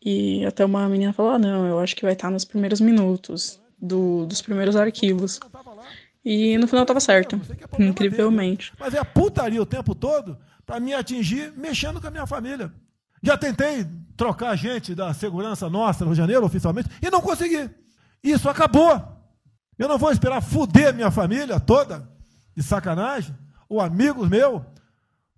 E 0.00 0.46
até 0.46 0.64
uma 0.64 0.88
menina 0.88 1.12
falou, 1.12 1.32
ah, 1.32 1.38
não, 1.40 1.66
eu 1.66 1.80
acho 1.80 1.96
que 1.96 2.02
vai 2.04 2.12
estar 2.12 2.30
nos 2.30 2.44
primeiros 2.44 2.80
minutos 2.80 3.60
do, 3.80 4.24
dos 4.26 4.42
primeiros 4.42 4.76
arquivos. 4.76 5.40
E 6.24 6.58
no 6.58 6.66
final 6.66 6.84
tava 6.84 7.00
certo. 7.00 7.40
É 7.78 7.82
incrivelmente. 7.82 8.72
Mas 8.78 8.94
é 8.94 9.02
putaria 9.02 9.62
o 9.62 9.66
tempo 9.66 9.94
todo 9.94 10.36
para 10.66 10.80
me 10.80 10.92
atingir 10.92 11.52
mexendo 11.56 12.00
com 12.00 12.06
a 12.06 12.10
minha 12.10 12.26
família. 12.26 12.72
Já 13.22 13.36
tentei 13.36 13.86
trocar 14.16 14.54
gente 14.56 14.94
da 14.94 15.14
segurança 15.14 15.68
nossa 15.70 16.04
no 16.04 16.10
Rio 16.10 16.14
de 16.14 16.20
Janeiro, 16.20 16.44
oficialmente, 16.44 16.88
e 17.00 17.10
não 17.10 17.20
consegui. 17.20 17.70
Isso 18.22 18.48
acabou. 18.48 19.00
Eu 19.78 19.88
não 19.88 19.96
vou 19.96 20.10
esperar 20.10 20.42
fuder 20.42 20.92
minha 20.94 21.10
família 21.10 21.58
toda, 21.60 22.08
de 22.54 22.62
sacanagem, 22.62 23.34
ou 23.68 23.80
amigos 23.80 24.28
meus, 24.28 24.60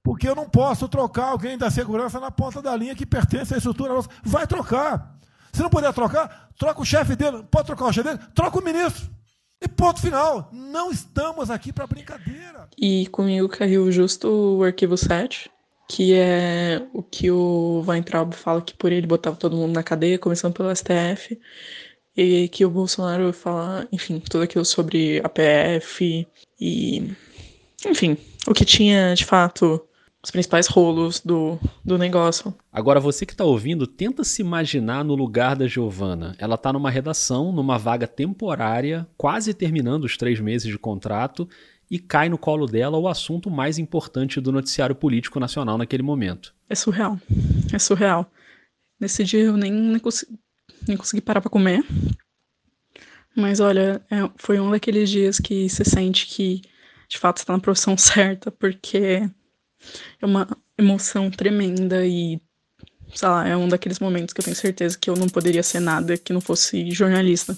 porque 0.02 0.28
eu 0.28 0.34
não 0.34 0.48
posso 0.48 0.88
trocar 0.88 1.26
alguém 1.26 1.58
da 1.58 1.70
segurança 1.70 2.18
na 2.18 2.30
ponta 2.30 2.62
da 2.62 2.74
linha 2.74 2.94
que 2.94 3.04
pertence 3.04 3.54
à 3.54 3.58
estrutura 3.58 3.92
nossa. 3.92 4.08
Vai 4.22 4.46
trocar. 4.46 5.18
Se 5.52 5.62
não 5.62 5.68
puder 5.68 5.92
trocar, 5.92 6.48
troca 6.56 6.80
o 6.80 6.84
chefe 6.84 7.14
dele. 7.16 7.44
Pode 7.50 7.66
trocar 7.66 7.84
o 7.86 7.92
chefe 7.92 8.08
dele? 8.08 8.20
Troca 8.34 8.58
o 8.58 8.64
ministro. 8.64 9.10
E 9.62 9.68
ponto 9.68 10.00
final. 10.00 10.48
Não 10.52 10.90
estamos 10.90 11.50
aqui 11.50 11.72
para 11.72 11.86
brincadeira. 11.86 12.68
E 12.78 13.06
comigo 13.08 13.48
caiu 13.48 13.92
justo 13.92 14.58
o 14.58 14.64
arquivo 14.64 14.96
7, 14.96 15.50
que 15.88 16.14
é 16.14 16.82
o 16.94 17.02
que 17.02 17.30
o 17.30 17.84
Weintraub 17.86 18.32
fala 18.32 18.62
que 18.62 18.74
por 18.74 18.90
ele 18.90 19.06
botava 19.06 19.36
todo 19.36 19.56
mundo 19.56 19.74
na 19.74 19.82
cadeia, 19.82 20.18
começando 20.18 20.54
pelo 20.54 20.74
STF. 20.74 21.38
E 22.16 22.48
que 22.48 22.64
o 22.64 22.70
Bolsonaro 22.70 23.32
fala, 23.32 23.86
enfim, 23.92 24.18
tudo 24.18 24.44
aquilo 24.44 24.64
sobre 24.64 25.20
a 25.22 25.28
PF 25.28 26.26
e. 26.60 27.12
Enfim, 27.86 28.16
o 28.46 28.52
que 28.52 28.64
tinha 28.64 29.14
de 29.14 29.24
fato 29.24 29.86
os 30.22 30.30
principais 30.30 30.66
rolos 30.66 31.20
do, 31.20 31.58
do 31.84 31.96
negócio. 31.96 32.54
Agora, 32.70 33.00
você 33.00 33.24
que 33.24 33.32
está 33.32 33.44
ouvindo, 33.44 33.86
tenta 33.86 34.22
se 34.22 34.42
imaginar 34.42 35.02
no 35.04 35.14
lugar 35.14 35.56
da 35.56 35.66
Giovana. 35.66 36.34
Ela 36.38 36.56
está 36.56 36.72
numa 36.72 36.90
redação, 36.90 37.52
numa 37.52 37.78
vaga 37.78 38.06
temporária, 38.06 39.06
quase 39.16 39.54
terminando 39.54 40.04
os 40.04 40.16
três 40.16 40.38
meses 40.38 40.70
de 40.70 40.78
contrato, 40.78 41.48
e 41.90 41.98
cai 41.98 42.28
no 42.28 42.38
colo 42.38 42.66
dela 42.66 42.98
o 42.98 43.08
assunto 43.08 43.50
mais 43.50 43.78
importante 43.78 44.40
do 44.40 44.52
noticiário 44.52 44.94
político 44.94 45.40
nacional 45.40 45.78
naquele 45.78 46.02
momento. 46.02 46.54
É 46.68 46.74
surreal. 46.74 47.18
É 47.72 47.78
surreal. 47.78 48.30
Nesse 49.00 49.24
dia 49.24 49.44
eu 49.44 49.56
nem, 49.56 49.72
nem, 49.72 49.98
consegui, 49.98 50.38
nem 50.86 50.96
consegui 50.96 51.22
parar 51.22 51.40
para 51.40 51.50
comer. 51.50 51.82
Mas 53.34 53.58
olha, 53.58 54.02
é, 54.10 54.30
foi 54.36 54.60
um 54.60 54.70
daqueles 54.70 55.08
dias 55.08 55.38
que 55.38 55.68
você 55.68 55.84
sente 55.84 56.26
que 56.26 56.60
de 57.08 57.18
fato 57.18 57.38
está 57.38 57.54
na 57.54 57.58
profissão 57.58 57.96
certa, 57.98 58.50
porque 58.50 59.28
é 60.20 60.26
uma 60.26 60.48
emoção 60.76 61.30
tremenda 61.30 62.06
e, 62.06 62.40
sei 63.14 63.28
lá, 63.28 63.46
é 63.46 63.56
um 63.56 63.68
daqueles 63.68 63.98
momentos 63.98 64.32
que 64.32 64.40
eu 64.40 64.44
tenho 64.44 64.56
certeza 64.56 64.98
que 64.98 65.08
eu 65.10 65.14
não 65.14 65.28
poderia 65.28 65.62
ser 65.62 65.80
nada 65.80 66.16
que 66.16 66.32
não 66.32 66.40
fosse 66.40 66.90
jornalista. 66.90 67.56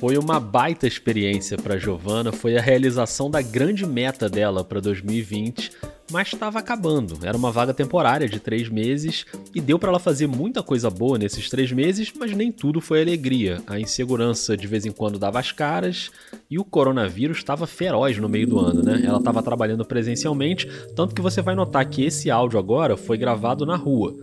Foi 0.00 0.16
uma 0.16 0.38
baita 0.38 0.86
experiência 0.86 1.58
para 1.58 1.76
Giovana, 1.76 2.32
foi 2.32 2.56
a 2.56 2.62
realização 2.62 3.30
da 3.30 3.42
grande 3.42 3.84
meta 3.84 4.28
dela 4.28 4.64
para 4.64 4.80
2020 4.80 5.72
mas 6.10 6.28
estava 6.28 6.58
acabando. 6.58 7.18
Era 7.22 7.36
uma 7.36 7.50
vaga 7.50 7.74
temporária 7.74 8.28
de 8.28 8.40
três 8.40 8.68
meses 8.68 9.26
e 9.54 9.60
deu 9.60 9.78
para 9.78 9.90
ela 9.90 9.98
fazer 9.98 10.26
muita 10.26 10.62
coisa 10.62 10.90
boa 10.90 11.18
nesses 11.18 11.48
três 11.48 11.70
meses, 11.72 12.12
mas 12.18 12.32
nem 12.32 12.50
tudo 12.50 12.80
foi 12.80 13.02
alegria. 13.02 13.62
A 13.66 13.78
insegurança 13.78 14.56
de 14.56 14.66
vez 14.66 14.86
em 14.86 14.92
quando 14.92 15.18
dava 15.18 15.38
as 15.38 15.52
caras 15.52 16.10
e 16.50 16.58
o 16.58 16.64
coronavírus 16.64 17.38
estava 17.38 17.66
feroz 17.66 18.18
no 18.18 18.28
meio 18.28 18.46
do 18.46 18.58
ano, 18.58 18.82
né? 18.82 19.02
Ela 19.04 19.18
estava 19.18 19.42
trabalhando 19.42 19.84
presencialmente, 19.84 20.68
tanto 20.94 21.14
que 21.14 21.22
você 21.22 21.42
vai 21.42 21.54
notar 21.54 21.84
que 21.88 22.04
esse 22.04 22.30
áudio 22.30 22.58
agora 22.58 22.96
foi 22.96 23.18
gravado 23.18 23.66
na 23.66 23.76
rua. 23.76 24.14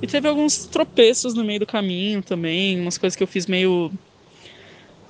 E 0.00 0.06
teve 0.06 0.28
alguns 0.28 0.66
tropeços 0.66 1.34
no 1.34 1.42
meio 1.42 1.60
do 1.60 1.66
caminho 1.66 2.22
também, 2.22 2.80
umas 2.80 2.98
coisas 2.98 3.16
que 3.16 3.22
eu 3.22 3.26
fiz 3.26 3.46
meio 3.46 3.90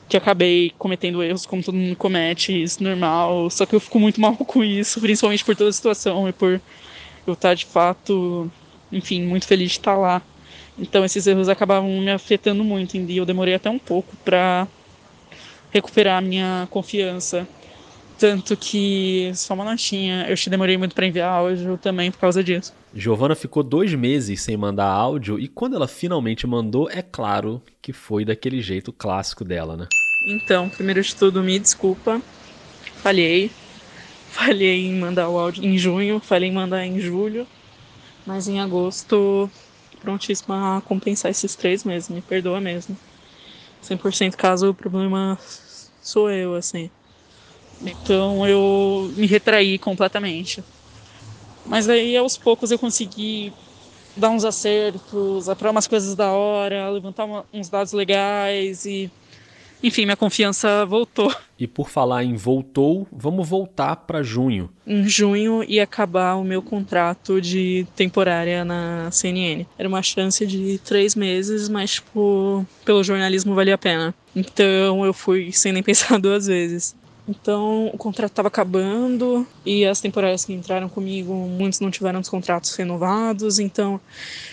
que 0.08 0.16
acabei 0.16 0.72
cometendo 0.78 1.22
erros 1.22 1.46
como 1.46 1.62
todo 1.62 1.74
mundo 1.74 1.96
comete, 1.96 2.62
isso 2.62 2.82
normal, 2.82 3.50
só 3.50 3.66
que 3.66 3.74
eu 3.74 3.80
fico 3.80 3.98
muito 3.98 4.20
mal 4.20 4.36
com 4.38 4.62
isso, 4.62 5.00
principalmente 5.00 5.44
por 5.44 5.56
toda 5.56 5.70
a 5.70 5.72
situação 5.72 6.28
e 6.28 6.32
por 6.32 6.60
eu 7.26 7.32
estar 7.32 7.54
de 7.54 7.66
fato, 7.66 8.50
enfim, 8.92 9.22
muito 9.22 9.46
feliz 9.46 9.72
de 9.72 9.78
estar 9.78 9.96
lá. 9.96 10.22
Então 10.78 11.04
esses 11.04 11.26
erros 11.26 11.48
acabavam 11.48 11.88
me 12.00 12.10
afetando 12.10 12.62
muito 12.62 12.96
e 12.96 13.16
eu 13.16 13.24
demorei 13.24 13.54
até 13.54 13.70
um 13.70 13.78
pouco 13.78 14.14
para 14.24 14.68
recuperar 15.72 16.18
a 16.18 16.20
minha 16.20 16.68
confiança. 16.70 17.48
Tanto 18.18 18.56
que, 18.56 19.30
só 19.34 19.52
uma 19.52 19.64
notinha, 19.64 20.26
eu 20.26 20.36
te 20.36 20.48
demorei 20.48 20.78
muito 20.78 20.94
para 20.94 21.06
enviar 21.06 21.30
áudio 21.30 21.76
também 21.76 22.10
por 22.10 22.18
causa 22.18 22.42
disso. 22.42 22.72
Giovana 22.94 23.34
ficou 23.34 23.62
dois 23.62 23.92
meses 23.92 24.40
sem 24.40 24.56
mandar 24.56 24.86
áudio 24.86 25.38
e 25.38 25.46
quando 25.46 25.76
ela 25.76 25.86
finalmente 25.86 26.46
mandou, 26.46 26.88
é 26.90 27.02
claro 27.02 27.60
que 27.82 27.92
foi 27.92 28.24
daquele 28.24 28.62
jeito 28.62 28.90
clássico 28.90 29.44
dela, 29.44 29.76
né? 29.76 29.86
Então, 30.26 30.68
primeiro 30.68 31.00
de 31.00 31.14
tudo, 31.14 31.40
me 31.40 31.56
desculpa. 31.56 32.20
Falhei. 32.96 33.48
Falhei 34.32 34.88
em 34.88 34.94
mandar 34.96 35.28
o 35.28 35.38
áudio 35.38 35.64
em 35.64 35.78
junho, 35.78 36.18
falhei 36.18 36.48
em 36.48 36.52
mandar 36.52 36.84
em 36.84 36.98
julho. 36.98 37.46
Mas 38.26 38.48
em 38.48 38.60
agosto, 38.60 39.48
prontíssima 40.00 40.78
a 40.78 40.80
compensar 40.80 41.30
esses 41.30 41.54
três 41.54 41.84
meses. 41.84 42.08
Me 42.08 42.20
perdoa 42.20 42.60
mesmo. 42.60 42.98
100% 43.80 44.34
caso 44.34 44.70
o 44.70 44.74
problema 44.74 45.38
sou 46.02 46.28
eu, 46.28 46.56
assim. 46.56 46.90
Então 47.80 48.44
eu 48.48 49.12
me 49.16 49.28
retraí 49.28 49.78
completamente. 49.78 50.62
Mas 51.64 51.88
aí 51.88 52.16
aos 52.16 52.36
poucos 52.36 52.72
eu 52.72 52.78
consegui 52.80 53.52
dar 54.16 54.30
uns 54.30 54.44
acertos, 54.44 55.48
apurar 55.48 55.70
umas 55.70 55.86
coisas 55.86 56.16
da 56.16 56.32
hora, 56.32 56.90
levantar 56.90 57.26
uma, 57.26 57.44
uns 57.52 57.68
dados 57.68 57.92
legais 57.92 58.84
e 58.86 59.08
enfim, 59.82 60.04
minha 60.04 60.16
confiança 60.16 60.84
voltou. 60.86 61.34
E 61.58 61.66
por 61.66 61.88
falar 61.88 62.24
em 62.24 62.34
voltou, 62.34 63.06
vamos 63.10 63.48
voltar 63.48 63.96
para 63.96 64.22
junho. 64.22 64.70
Em 64.86 65.08
junho 65.08 65.64
ia 65.64 65.84
acabar 65.84 66.34
o 66.34 66.44
meu 66.44 66.60
contrato 66.60 67.40
de 67.40 67.86
temporária 67.96 68.64
na 68.64 69.10
CNN. 69.10 69.64
Era 69.78 69.88
uma 69.88 70.02
chance 70.02 70.46
de 70.46 70.78
três 70.84 71.14
meses, 71.14 71.68
mas 71.68 71.94
tipo, 71.94 72.66
pelo 72.84 73.02
jornalismo 73.02 73.54
valia 73.54 73.74
a 73.74 73.78
pena. 73.78 74.14
Então 74.34 75.04
eu 75.04 75.12
fui 75.12 75.52
sem 75.52 75.72
nem 75.72 75.82
pensar 75.84 76.18
duas 76.18 76.46
vezes. 76.46 76.94
Então 77.28 77.90
o 77.92 77.98
contrato 77.98 78.30
estava 78.30 78.48
acabando 78.48 79.46
e 79.64 79.84
as 79.84 80.00
temporárias 80.00 80.44
que 80.44 80.52
entraram 80.52 80.88
comigo, 80.88 81.32
muitos 81.34 81.80
não 81.80 81.90
tiveram 81.90 82.20
os 82.20 82.28
contratos 82.28 82.74
renovados. 82.76 83.58
Então 83.58 84.00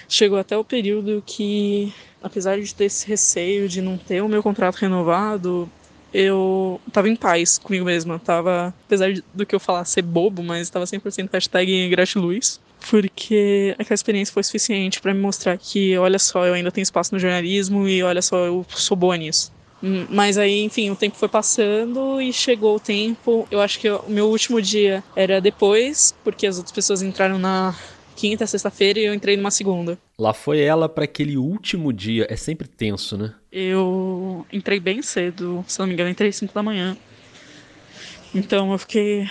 chegou 0.10 0.38
até 0.38 0.58
o 0.58 0.64
período 0.64 1.24
que 1.26 1.94
apesar 2.22 2.60
de 2.60 2.74
ter 2.74 2.86
esse 2.86 3.08
receio 3.08 3.68
de 3.68 3.82
não 3.82 3.98
ter 3.98 4.22
o 4.22 4.30
meu 4.30 4.42
contrato 4.42 4.76
renovado, 4.76 5.70
eu 6.14 6.80
tava 6.92 7.10
em 7.10 7.16
paz 7.16 7.58
comigo 7.58 7.86
mesma. 7.86 8.20
Tava, 8.20 8.74
apesar 8.86 9.12
do 9.34 9.46
que 9.46 9.54
eu 9.54 9.60
falar 9.60 9.84
ser 9.86 10.04
bobo, 10.04 10.42
mas 10.42 10.70
tava 10.70 10.86
100% 10.86 11.30
hashtag 11.32 11.90
gratiluz. 11.90 12.62
Porque 12.90 13.76
aquela 13.80 13.96
experiência 13.96 14.34
foi 14.34 14.44
suficiente 14.44 15.00
para 15.00 15.14
me 15.14 15.20
mostrar 15.20 15.58
que, 15.58 15.98
olha 15.98 16.20
só, 16.20 16.46
eu 16.46 16.54
ainda 16.54 16.72
tenho 16.72 16.84
espaço 16.84 17.14
no 17.14 17.20
jornalismo 17.20 17.88
e 17.88 18.04
olha 18.04 18.22
só, 18.22 18.46
eu 18.46 18.66
sou 18.70 18.96
boa 18.96 19.16
nisso. 19.16 19.52
Mas 20.10 20.38
aí, 20.38 20.64
enfim, 20.64 20.90
o 20.90 20.96
tempo 20.96 21.18
foi 21.18 21.28
passando 21.28 22.22
e 22.22 22.32
chegou 22.32 22.78
o 22.78 22.80
tempo. 22.80 23.46
Eu 23.52 23.60
acho 23.60 23.78
que 23.78 23.90
o 23.90 24.04
meu 24.08 24.30
último 24.30 24.62
dia 24.62 25.04
era 25.14 25.42
depois, 25.42 26.16
porque 26.24 26.48
as 26.48 26.58
outras 26.58 26.72
pessoas 26.72 27.02
entraram 27.02 27.38
na 27.38 27.76
quinta, 28.16 28.48
sexta-feira 28.48 29.00
e 29.00 29.06
eu 29.06 29.14
entrei 29.14 29.36
numa 29.36 29.52
segunda. 29.52 29.98
Lá 30.18 30.34
foi 30.34 30.62
ela 30.62 30.88
para 30.88 31.04
aquele 31.04 31.36
último 31.36 31.92
dia. 31.92 32.26
É 32.30 32.38
sempre 32.38 32.68
tenso, 32.68 33.18
né? 33.18 33.34
Eu 33.52 34.46
entrei 34.54 34.80
bem 34.80 35.02
cedo, 35.02 35.66
se 35.68 35.78
não 35.80 35.88
me 35.88 35.94
engano, 35.94 36.10
entrei 36.10 36.30
às 36.30 36.36
5 36.38 36.54
da 36.54 36.64
manhã. 36.64 36.96
Então 38.34 38.72
eu 38.72 38.78
fiquei 38.78 39.28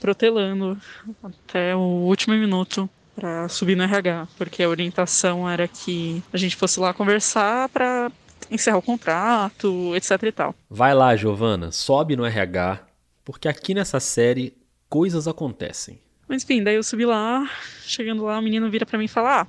protelando 0.00 0.80
até 1.22 1.74
o 1.74 1.80
último 1.80 2.34
minuto 2.34 2.88
para 3.16 3.48
subir 3.48 3.76
no 3.76 3.82
RH, 3.82 4.28
porque 4.38 4.62
a 4.62 4.68
orientação 4.68 5.50
era 5.50 5.66
que 5.66 6.22
a 6.32 6.36
gente 6.36 6.56
fosse 6.56 6.78
lá 6.80 6.94
conversar 6.94 7.68
para 7.68 8.10
encerrar 8.50 8.78
o 8.78 8.82
contrato, 8.82 9.94
etc 9.94 10.22
e 10.22 10.32
tal. 10.32 10.54
Vai 10.68 10.94
lá, 10.94 11.14
Giovana, 11.16 11.70
sobe 11.70 12.16
no 12.16 12.24
RH, 12.24 12.80
porque 13.24 13.48
aqui 13.48 13.74
nessa 13.74 14.00
série 14.00 14.54
coisas 14.88 15.28
acontecem. 15.28 16.00
Mas 16.28 16.42
enfim, 16.44 16.62
daí 16.62 16.76
eu 16.76 16.82
subi 16.82 17.04
lá, 17.04 17.48
chegando 17.84 18.24
lá, 18.24 18.38
o 18.38 18.42
menino 18.42 18.70
vira 18.70 18.86
para 18.86 18.98
mim 18.98 19.06
e 19.06 19.08
fala: 19.08 19.42
Ah, 19.42 19.46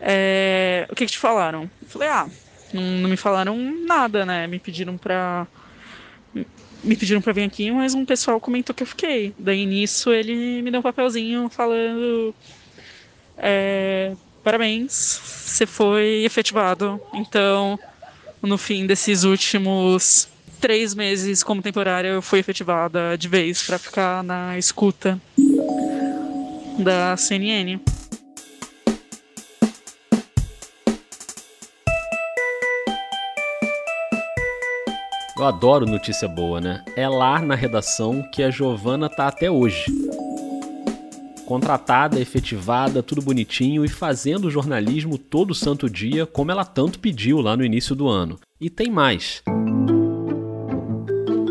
é, 0.00 0.86
o 0.90 0.94
que, 0.94 1.06
que 1.06 1.12
te 1.12 1.18
falaram? 1.18 1.70
Eu 1.82 1.88
falei: 1.88 2.08
Ah, 2.08 2.28
não, 2.72 2.82
não, 2.82 3.08
me 3.08 3.16
falaram 3.16 3.56
nada, 3.86 4.24
né? 4.24 4.46
Me 4.46 4.58
pediram 4.58 4.96
pra. 4.96 5.46
Me 6.84 6.96
pediram 6.96 7.20
pra 7.20 7.32
vir 7.32 7.42
aqui, 7.42 7.70
mas 7.72 7.94
um 7.94 8.04
pessoal 8.04 8.40
comentou 8.40 8.74
que 8.74 8.82
eu 8.82 8.86
fiquei. 8.86 9.34
Daí 9.38 9.66
nisso 9.66 10.12
ele 10.12 10.62
me 10.62 10.70
deu 10.70 10.80
um 10.80 10.82
papelzinho 10.82 11.48
falando. 11.48 12.34
É, 13.36 14.14
parabéns, 14.42 15.20
você 15.46 15.66
foi 15.66 16.24
efetivado. 16.24 17.00
Então, 17.14 17.78
no 18.42 18.58
fim 18.58 18.86
desses 18.86 19.24
últimos 19.24 20.28
três 20.60 20.94
meses 20.94 21.42
como 21.42 21.62
temporária, 21.62 22.08
eu 22.08 22.22
fui 22.22 22.38
efetivada 22.38 23.16
de 23.16 23.28
vez 23.28 23.62
para 23.62 23.78
ficar 23.78 24.22
na 24.22 24.58
escuta 24.58 25.20
da 26.78 27.16
CNN. 27.16 27.80
Eu 35.38 35.44
adoro 35.44 35.86
notícia 35.86 36.26
boa, 36.26 36.60
né? 36.60 36.84
É 36.96 37.08
lá 37.08 37.40
na 37.40 37.54
redação 37.54 38.28
que 38.32 38.42
a 38.42 38.50
Giovana 38.50 39.08
tá 39.08 39.28
até 39.28 39.48
hoje. 39.48 39.84
Contratada, 41.48 42.20
efetivada, 42.20 43.02
tudo 43.02 43.22
bonitinho 43.22 43.82
e 43.82 43.88
fazendo 43.88 44.50
jornalismo 44.50 45.16
todo 45.16 45.54
santo 45.54 45.88
dia, 45.88 46.26
como 46.26 46.52
ela 46.52 46.62
tanto 46.62 46.98
pediu 46.98 47.40
lá 47.40 47.56
no 47.56 47.64
início 47.64 47.96
do 47.96 48.06
ano. 48.06 48.38
E 48.60 48.68
tem 48.68 48.90
mais. 48.90 49.42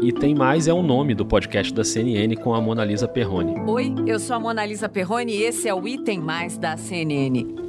E 0.03 0.11
Tem 0.13 0.35
Mais 0.35 0.67
é 0.67 0.73
o 0.73 0.83
nome 0.83 1.15
do 1.15 1.25
podcast 1.25 1.73
da 1.73 1.83
CNN 1.83 2.35
com 2.35 2.53
a 2.53 2.61
Mona 2.61 2.85
Lisa 2.85 3.07
Perrone. 3.07 3.59
Oi, 3.67 3.93
eu 4.05 4.19
sou 4.19 4.35
a 4.35 4.39
Mona 4.39 4.65
Lisa 4.65 4.87
Perrone 4.87 5.33
e 5.33 5.41
esse 5.41 5.67
é 5.67 5.73
o 5.73 5.87
Item 5.87 6.19
Mais 6.19 6.59
da 6.59 6.77
CNN. 6.77 7.66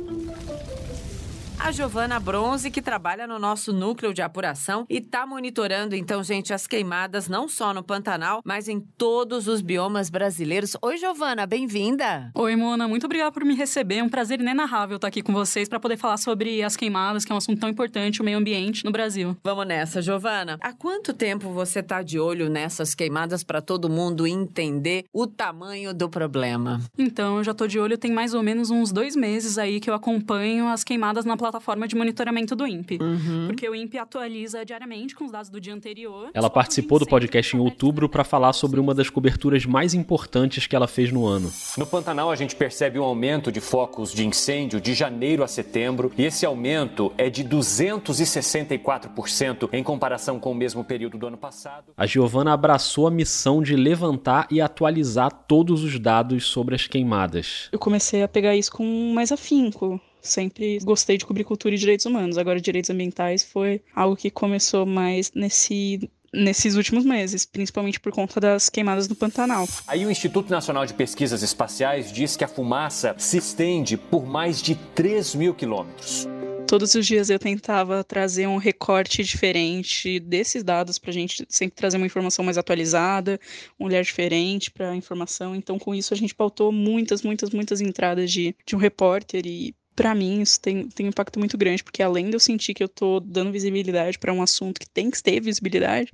A 1.60 1.72
Giovana 1.72 2.20
Bronze, 2.20 2.70
que 2.70 2.80
trabalha 2.80 3.26
no 3.26 3.36
nosso 3.36 3.72
núcleo 3.72 4.14
de 4.14 4.22
apuração 4.22 4.86
e 4.88 4.98
está 4.98 5.26
monitorando, 5.26 5.94
então, 5.94 6.22
gente, 6.22 6.54
as 6.54 6.68
queimadas 6.68 7.28
não 7.28 7.48
só 7.48 7.74
no 7.74 7.82
Pantanal, 7.82 8.40
mas 8.44 8.68
em 8.68 8.78
todos 8.78 9.48
os 9.48 9.60
biomas 9.60 10.08
brasileiros. 10.08 10.76
Oi, 10.80 10.96
Giovana, 10.96 11.46
bem-vinda. 11.46 12.30
Oi, 12.32 12.54
Mona, 12.54 12.86
muito 12.86 13.06
obrigada 13.06 13.32
por 13.32 13.44
me 13.44 13.56
receber. 13.56 13.96
É 13.96 14.02
um 14.04 14.08
prazer 14.08 14.40
inenarrável 14.40 14.96
estar 14.96 15.08
aqui 15.08 15.20
com 15.20 15.32
vocês 15.32 15.68
para 15.68 15.80
poder 15.80 15.96
falar 15.96 16.16
sobre 16.16 16.62
as 16.62 16.76
queimadas, 16.76 17.24
que 17.24 17.32
é 17.32 17.34
um 17.34 17.38
assunto 17.38 17.58
tão 17.58 17.68
importante, 17.68 18.22
o 18.22 18.24
meio 18.24 18.38
ambiente 18.38 18.84
no 18.84 18.92
Brasil. 18.92 19.36
Vamos 19.42 19.66
nessa, 19.66 20.00
Giovana. 20.00 20.58
Há 20.62 20.72
quanto 20.72 21.12
tempo 21.12 21.50
você 21.50 21.80
está 21.80 22.02
de 22.02 22.20
olho 22.20 22.48
nessas 22.48 22.94
queimadas 22.94 23.42
para 23.42 23.60
todo 23.60 23.90
mundo 23.90 24.26
entender 24.28 25.04
o 25.12 25.26
tamanho 25.26 25.92
do 25.92 26.08
problema? 26.08 26.80
Então, 26.96 27.38
eu 27.38 27.44
já 27.44 27.50
estou 27.50 27.66
de 27.66 27.80
olho 27.80 27.98
tem 27.98 28.12
mais 28.12 28.32
ou 28.32 28.44
menos 28.44 28.70
uns 28.70 28.92
dois 28.92 29.16
meses 29.16 29.58
aí 29.58 29.80
que 29.80 29.90
eu 29.90 29.94
acompanho 29.94 30.68
as 30.68 30.84
queimadas 30.84 31.24
na 31.24 31.36
plataforma 31.36 31.47
plataforma 31.50 31.88
de 31.88 31.96
monitoramento 31.96 32.54
do 32.54 32.66
INPE. 32.66 32.98
Uhum. 33.00 33.46
Porque 33.46 33.66
o 33.68 33.74
INPE 33.74 33.98
atualiza 33.98 34.64
diariamente 34.64 35.16
com 35.16 35.24
os 35.24 35.32
dados 35.32 35.50
do 35.50 35.61
dia 35.61 35.74
anterior. 35.74 36.30
Ela 36.34 36.50
participou 36.50 36.98
do 36.98 37.06
podcast 37.06 37.56
em 37.56 37.61
outubro 37.61 38.06
para 38.08 38.24
falar 38.24 38.52
sobre 38.52 38.78
uma 38.78 38.94
das 38.94 39.08
coberturas 39.08 39.64
mais 39.64 39.94
importantes 39.94 40.66
que 40.66 40.76
ela 40.76 40.87
fez 40.87 41.11
no 41.11 41.24
ano. 41.26 41.50
No 41.76 41.87
Pantanal, 41.87 42.30
a 42.30 42.37
gente 42.37 42.54
percebe 42.54 42.98
um 42.98 43.04
aumento 43.04 43.50
de 43.50 43.61
focos 43.61 44.12
de 44.12 44.26
incêndio 44.26 44.78
de 44.80 44.92
janeiro 44.94 45.42
a 45.42 45.48
setembro, 45.48 46.12
e 46.18 46.24
esse 46.24 46.44
aumento 46.44 47.11
é 47.16 47.30
de 47.30 47.42
264% 47.44 49.70
em 49.72 49.82
comparação 49.82 50.38
com 50.38 50.52
o 50.52 50.54
mesmo 50.54 50.84
período 50.84 51.16
do 51.16 51.26
ano 51.26 51.38
passado. 51.38 51.94
A 51.96 52.04
Giovana 52.06 52.52
abraçou 52.52 53.06
a 53.06 53.11
missão 53.11 53.62
de 53.62 53.74
levantar 53.74 54.46
e 54.50 54.61
atualizar 54.61 55.30
todos 55.30 55.82
os 55.82 55.98
dados 55.98 56.44
sobre 56.44 56.74
as 56.74 56.87
queimadas. 56.87 57.70
Eu 57.72 57.78
comecei 57.78 58.22
a 58.22 58.28
pegar 58.28 58.54
isso 58.54 58.72
com 58.72 58.84
mais 59.14 59.32
afinco 59.32 59.98
sempre 60.20 60.78
gostei 60.83 61.16
de 61.16 61.26
cobrir 61.26 61.44
cultura 61.44 61.74
e 61.74 61.78
direitos 61.78 62.07
humanos. 62.07 62.38
Agora, 62.38 62.61
direitos 62.61 62.90
ambientais 62.90 63.42
foi 63.42 63.81
algo 63.94 64.16
que 64.16 64.31
começou 64.31 64.85
mais 64.87 65.33
nesse 65.35 66.09
nesses 66.33 66.76
últimos 66.76 67.04
meses, 67.04 67.46
principalmente 67.46 67.98
por 67.98 68.12
conta 68.12 68.38
das 68.38 68.68
queimadas 68.68 69.09
no 69.09 69.14
Pantanal. 69.14 69.66
Aí 69.87 70.04
o 70.04 70.11
Instituto 70.11 70.50
Nacional 70.50 70.85
de 70.85 70.94
Pesquisas 70.94 71.42
Espaciais 71.42 72.12
diz 72.12 72.37
que 72.37 72.44
a 72.44 72.48
fumaça 72.48 73.14
se 73.18 73.38
estende 73.38 73.96
por 73.96 74.26
mais 74.26 74.61
de 74.61 74.74
3 74.94 75.35
mil 75.35 75.54
quilômetros. 75.54 76.28
Todos 76.68 76.94
os 76.94 77.07
dias 77.07 77.31
eu 77.31 77.38
tentava 77.38 78.04
trazer 78.04 78.46
um 78.46 78.59
recorte 78.59 79.24
diferente 79.24 80.20
desses 80.20 80.62
dados 80.62 80.98
para 80.98 81.09
a 81.09 81.14
gente 81.14 81.46
sempre 81.48 81.74
trazer 81.74 81.96
uma 81.96 82.04
informação 82.04 82.44
mais 82.44 82.59
atualizada, 82.59 83.40
um 83.81 83.87
olhar 83.87 84.02
diferente 84.02 84.70
para 84.70 84.90
a 84.90 84.94
informação. 84.94 85.57
Então, 85.57 85.78
com 85.78 85.94
isso, 85.94 86.12
a 86.12 86.16
gente 86.16 86.35
pautou 86.35 86.70
muitas, 86.70 87.22
muitas, 87.22 87.48
muitas 87.48 87.81
entradas 87.81 88.31
de, 88.31 88.54
de 88.66 88.76
um 88.76 88.78
repórter 88.78 89.46
e 89.46 89.74
para 89.98 90.14
mim 90.14 90.42
isso 90.42 90.61
tem, 90.61 90.88
tem 90.88 91.06
um 91.06 91.08
impacto 91.08 91.40
muito 91.40 91.58
grande, 91.58 91.82
porque 91.82 92.04
além 92.04 92.30
de 92.30 92.37
eu 92.37 92.38
sentir 92.38 92.72
que 92.72 92.84
eu 92.84 92.88
tô 92.88 93.18
dando 93.18 93.50
visibilidade 93.50 94.16
para 94.16 94.32
um 94.32 94.40
assunto 94.40 94.78
que 94.78 94.88
tem 94.88 95.11
que 95.11 95.20
ter 95.20 95.40
visibilidade, 95.40 96.12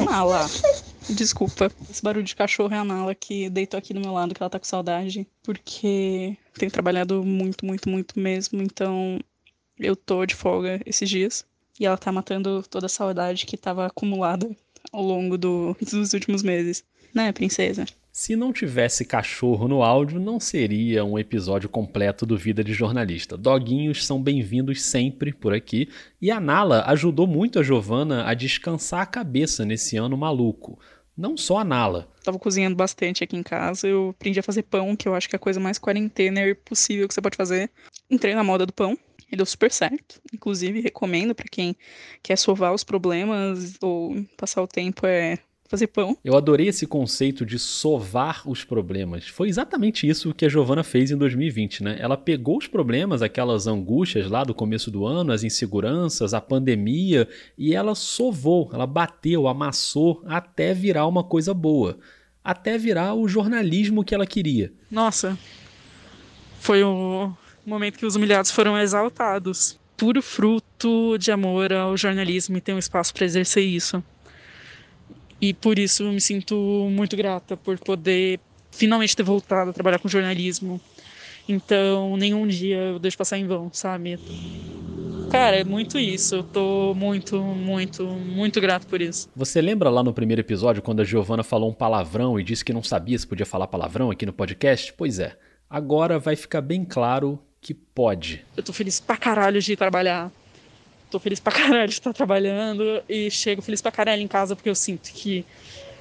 Ah 0.09 0.23
lá. 0.23 0.47
Desculpa, 1.07 1.71
esse 1.87 2.01
barulho 2.01 2.25
de 2.25 2.35
cachorro 2.35 2.73
é 2.73 2.79
a 2.79 2.83
Nala 2.83 3.13
que 3.13 3.47
deitou 3.47 3.77
aqui 3.77 3.93
do 3.93 3.99
meu 3.99 4.11
lado, 4.11 4.33
que 4.33 4.41
ela 4.41 4.49
tá 4.49 4.57
com 4.57 4.65
saudade, 4.65 5.27
porque 5.43 6.35
tenho 6.55 6.71
trabalhado 6.71 7.23
muito, 7.23 7.63
muito, 7.63 7.87
muito 7.87 8.19
mesmo, 8.19 8.59
então 8.59 9.19
eu 9.77 9.95
tô 9.95 10.25
de 10.25 10.33
folga 10.33 10.81
esses 10.83 11.07
dias. 11.07 11.45
E 11.79 11.85
ela 11.85 11.95
tá 11.95 12.11
matando 12.11 12.63
toda 12.63 12.87
a 12.87 12.89
saudade 12.89 13.45
que 13.45 13.55
tava 13.55 13.85
acumulada 13.85 14.49
ao 14.91 15.03
longo 15.03 15.37
do, 15.37 15.77
dos 15.79 16.13
últimos 16.15 16.41
meses. 16.41 16.83
Né, 17.13 17.31
princesa? 17.33 17.85
Se 18.17 18.33
não 18.33 18.53
tivesse 18.53 19.03
cachorro 19.03 19.67
no 19.67 19.83
áudio, 19.83 20.21
não 20.21 20.39
seria 20.39 21.03
um 21.03 21.19
episódio 21.19 21.67
completo 21.67 22.25
do 22.25 22.37
Vida 22.37 22.63
de 22.63 22.73
Jornalista. 22.73 23.35
Doguinhos 23.35 24.05
são 24.05 24.23
bem-vindos 24.23 24.83
sempre 24.83 25.33
por 25.33 25.53
aqui, 25.53 25.89
e 26.21 26.31
a 26.31 26.39
Nala 26.39 26.85
ajudou 26.87 27.27
muito 27.27 27.59
a 27.59 27.61
Giovana 27.63 28.25
a 28.25 28.33
descansar 28.33 29.01
a 29.01 29.05
cabeça 29.05 29.65
nesse 29.65 29.97
ano 29.97 30.15
maluco. 30.15 30.79
Não 31.15 31.35
só 31.35 31.57
a 31.57 31.65
Nala. 31.65 32.09
Tava 32.23 32.39
cozinhando 32.39 32.77
bastante 32.77 33.21
aqui 33.21 33.35
em 33.35 33.43
casa, 33.43 33.85
eu 33.85 34.11
aprendi 34.11 34.39
a 34.39 34.43
fazer 34.43 34.63
pão, 34.63 34.95
que 34.95 35.09
eu 35.09 35.13
acho 35.13 35.27
que 35.27 35.35
é 35.35 35.37
a 35.37 35.39
coisa 35.39 35.59
mais 35.59 35.77
quarentena 35.77 36.39
possível 36.63 37.09
que 37.09 37.13
você 37.13 37.21
pode 37.21 37.35
fazer. 37.35 37.69
Entrei 38.09 38.33
na 38.33 38.45
moda 38.45 38.65
do 38.65 38.71
pão, 38.71 38.97
ele 39.27 39.35
deu 39.35 39.45
super 39.45 39.69
certo. 39.69 40.21
Inclusive, 40.33 40.79
recomendo 40.79 41.35
para 41.35 41.47
quem 41.51 41.75
quer 42.23 42.37
sovar 42.37 42.73
os 42.73 42.81
problemas 42.81 43.75
ou 43.81 44.25
passar 44.37 44.61
o 44.61 44.67
tempo 44.67 45.05
é 45.05 45.37
fazer 45.67 45.87
pão. 45.87 46.17
Eu 46.23 46.35
adorei 46.35 46.67
esse 46.67 46.85
conceito 46.85 47.45
de 47.45 47.57
sovar 47.57 48.41
os 48.45 48.63
problemas. 48.63 49.27
Foi 49.27 49.49
exatamente 49.49 50.07
isso 50.07 50.33
que 50.33 50.45
a 50.45 50.49
Giovana 50.49 50.83
fez 50.83 51.11
em 51.11 51.17
2020, 51.17 51.83
né? 51.83 51.97
Ela 51.99 52.15
pegou 52.15 52.57
os 52.57 52.67
problemas, 52.67 53.21
aquelas 53.21 53.67
angústias 53.67 54.29
lá 54.29 54.43
do 54.43 54.53
começo 54.53 54.91
do 54.91 55.05
ano, 55.05 55.31
as 55.31 55.43
inseguranças, 55.43 56.33
a 56.33 56.41
pandemia, 56.41 57.27
e 57.57 57.73
ela 57.73 57.95
sovou, 57.95 58.69
ela 58.73 58.85
bateu, 58.85 59.47
amassou 59.47 60.21
até 60.25 60.73
virar 60.73 61.07
uma 61.07 61.23
coisa 61.23 61.53
boa. 61.53 61.97
Até 62.43 62.77
virar 62.77 63.15
o 63.15 63.27
jornalismo 63.27 64.03
que 64.03 64.13
ela 64.13 64.27
queria. 64.27 64.71
Nossa, 64.91 65.37
foi 66.59 66.83
o 66.83 67.33
momento 67.65 67.97
que 67.97 68.05
os 68.05 68.15
humilhados 68.15 68.51
foram 68.51 68.77
exaltados. 68.79 69.79
Puro 69.97 70.21
fruto 70.21 71.17
de 71.17 71.31
amor 71.31 71.73
ao 71.73 71.95
jornalismo 71.97 72.57
e 72.57 72.61
ter 72.61 72.73
um 72.73 72.77
espaço 72.79 73.13
para 73.13 73.25
exercer 73.25 73.63
isso. 73.63 74.03
E 75.41 75.53
por 75.53 75.77
isso 75.77 76.03
eu 76.03 76.11
me 76.11 76.21
sinto 76.21 76.55
muito 76.91 77.15
grata 77.15 77.57
por 77.57 77.77
poder 77.77 78.39
finalmente 78.71 79.15
ter 79.15 79.23
voltado 79.23 79.69
a 79.69 79.73
trabalhar 79.73 79.99
com 79.99 80.07
jornalismo. 80.07 80.79
Então, 81.47 82.17
nenhum 82.17 82.47
dia 82.47 82.77
eu 82.77 82.99
deixo 82.99 83.17
passar 83.17 83.37
em 83.37 83.45
vão, 83.45 83.69
sabe? 83.71 84.17
Cara, 85.31 85.57
é 85.57 85.63
muito 85.63 85.99
isso. 85.99 86.35
Eu 86.35 86.43
tô 86.43 86.93
muito, 86.95 87.39
muito, 87.39 88.05
muito 88.05 88.59
grato 88.61 88.87
por 88.87 89.01
isso. 89.01 89.29
Você 89.35 89.61
lembra 89.61 89.89
lá 89.89 90.03
no 90.03 90.13
primeiro 90.13 90.41
episódio 90.41 90.81
quando 90.81 91.01
a 91.01 91.03
Giovana 91.03 91.43
falou 91.43 91.69
um 91.69 91.73
palavrão 91.73 92.39
e 92.39 92.43
disse 92.43 92.65
que 92.65 92.73
não 92.73 92.83
sabia 92.83 93.17
se 93.17 93.27
podia 93.27 93.45
falar 93.45 93.67
palavrão 93.67 94.09
aqui 94.09 94.25
no 94.25 94.33
podcast? 94.33 94.93
Pois 94.93 95.19
é. 95.19 95.37
Agora 95.69 96.17
vai 96.19 96.35
ficar 96.35 96.61
bem 96.61 96.85
claro 96.85 97.39
que 97.59 97.73
pode. 97.73 98.45
Eu 98.55 98.63
tô 98.63 98.71
feliz 98.71 98.99
pra 98.99 99.17
caralho 99.17 99.61
de 99.61 99.75
trabalhar 99.75 100.31
tô 101.15 101.19
feliz 101.19 101.39
pra 101.39 101.53
caralho 101.53 101.87
de 101.87 101.93
estar 101.93 102.11
trabalhando 102.13 103.01
e 103.07 103.31
chego 103.31 103.61
feliz 103.61 103.81
pra 103.81 103.91
caralho 103.91 104.21
em 104.21 104.27
casa 104.27 104.55
porque 104.55 104.69
eu 104.69 104.75
sinto 104.75 105.11
que, 105.13 105.45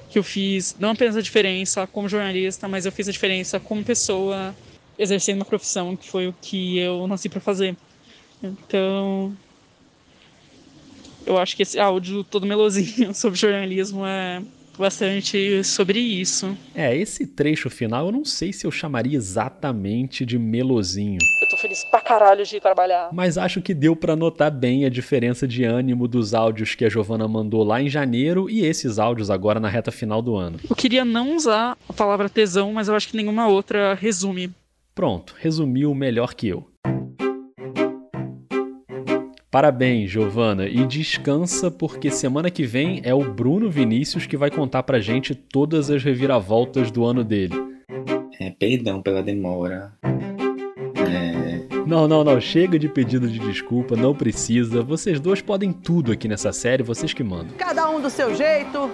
que 0.09 0.19
eu 0.19 0.23
fiz 0.23 0.75
não 0.77 0.91
apenas 0.91 1.15
a 1.15 1.21
diferença 1.21 1.87
como 1.87 2.09
jornalista, 2.09 2.67
mas 2.67 2.85
eu 2.85 2.91
fiz 2.91 3.07
a 3.07 3.11
diferença 3.11 3.59
como 3.59 3.83
pessoa 3.83 4.53
exercendo 4.99 5.37
uma 5.37 5.45
profissão 5.45 5.95
que 5.95 6.09
foi 6.09 6.27
o 6.27 6.35
que 6.41 6.77
eu 6.77 7.07
nasci 7.07 7.29
para 7.29 7.39
fazer. 7.39 7.77
Então, 8.43 9.35
eu 11.25 11.37
acho 11.37 11.55
que 11.55 11.63
esse 11.63 11.79
áudio 11.79 12.23
todo 12.23 12.45
melosinho 12.45 13.13
sobre 13.15 13.39
jornalismo 13.39 14.05
é 14.05 14.41
bastante 14.77 15.63
sobre 15.63 15.97
isso. 15.97 16.57
É, 16.73 16.95
esse 16.95 17.25
trecho 17.25 17.69
final 17.69 18.07
eu 18.07 18.11
não 18.11 18.25
sei 18.25 18.51
se 18.51 18.67
eu 18.67 18.71
chamaria 18.71 19.15
exatamente 19.15 20.25
de 20.25 20.37
melosinho. 20.37 21.19
Eu 21.45 21.49
tô 21.49 21.57
feliz 21.57 21.83
pra 21.83 22.01
caralho 22.01 22.43
de 22.43 22.59
trabalhar. 22.59 23.09
Mas 23.13 23.37
acho 23.37 23.61
que 23.61 23.71
deu 23.71 23.95
para 23.95 24.15
notar 24.15 24.49
bem 24.49 24.83
a 24.83 24.89
diferença 24.89 25.47
de 25.47 25.63
ânimo 25.63 26.07
dos 26.07 26.33
áudios 26.33 26.73
que 26.73 26.83
a 26.83 26.89
Giovana 26.89 27.27
mandou 27.27 27.63
lá 27.63 27.79
em 27.79 27.87
janeiro 27.87 28.49
e 28.49 28.65
esses 28.65 28.97
áudios 28.97 29.29
agora 29.29 29.59
na 29.59 29.69
reta 29.69 29.91
final 29.91 30.23
do 30.23 30.35
ano. 30.35 30.59
Eu 30.67 30.75
queria 30.75 31.05
não 31.05 31.35
usar 31.35 31.77
a 31.87 31.93
palavra 31.93 32.27
tesão, 32.27 32.73
mas 32.73 32.87
eu 32.87 32.95
acho 32.95 33.09
que 33.09 33.15
nenhuma 33.15 33.47
outra 33.47 33.93
resume. 33.93 34.49
Pronto, 34.95 35.35
resumiu 35.37 35.93
melhor 35.93 36.33
que 36.33 36.47
eu. 36.47 36.67
Parabéns, 39.51 40.09
Giovana, 40.09 40.67
e 40.67 40.83
descansa 40.87 41.69
porque 41.69 42.09
semana 42.09 42.49
que 42.49 42.65
vem 42.65 43.01
é 43.03 43.13
o 43.13 43.23
Bruno 43.31 43.69
Vinícius 43.69 44.25
que 44.25 44.35
vai 44.35 44.49
contar 44.49 44.81
pra 44.81 44.99
gente 44.99 45.35
todas 45.35 45.91
as 45.91 46.03
reviravoltas 46.03 46.89
do 46.89 47.05
ano 47.05 47.23
dele. 47.23 47.53
É, 48.39 48.49
perdão 48.49 48.99
pela 48.99 49.21
demora. 49.21 49.93
É... 51.07 51.65
Não, 51.85 52.07
não, 52.07 52.23
não, 52.23 52.41
chega 52.41 52.79
de 52.79 52.89
pedido 52.89 53.27
de 53.27 53.37
desculpa, 53.37 53.95
não 53.95 54.15
precisa. 54.15 54.81
Vocês 54.81 55.19
dois 55.19 55.41
podem 55.41 55.71
tudo 55.71 56.11
aqui 56.11 56.27
nessa 56.27 56.51
série, 56.51 56.81
vocês 56.81 57.13
que 57.13 57.23
mandam. 57.23 57.55
Cada 57.57 57.87
um 57.89 58.01
do 58.01 58.09
seu 58.09 58.35
jeito. 58.35 58.89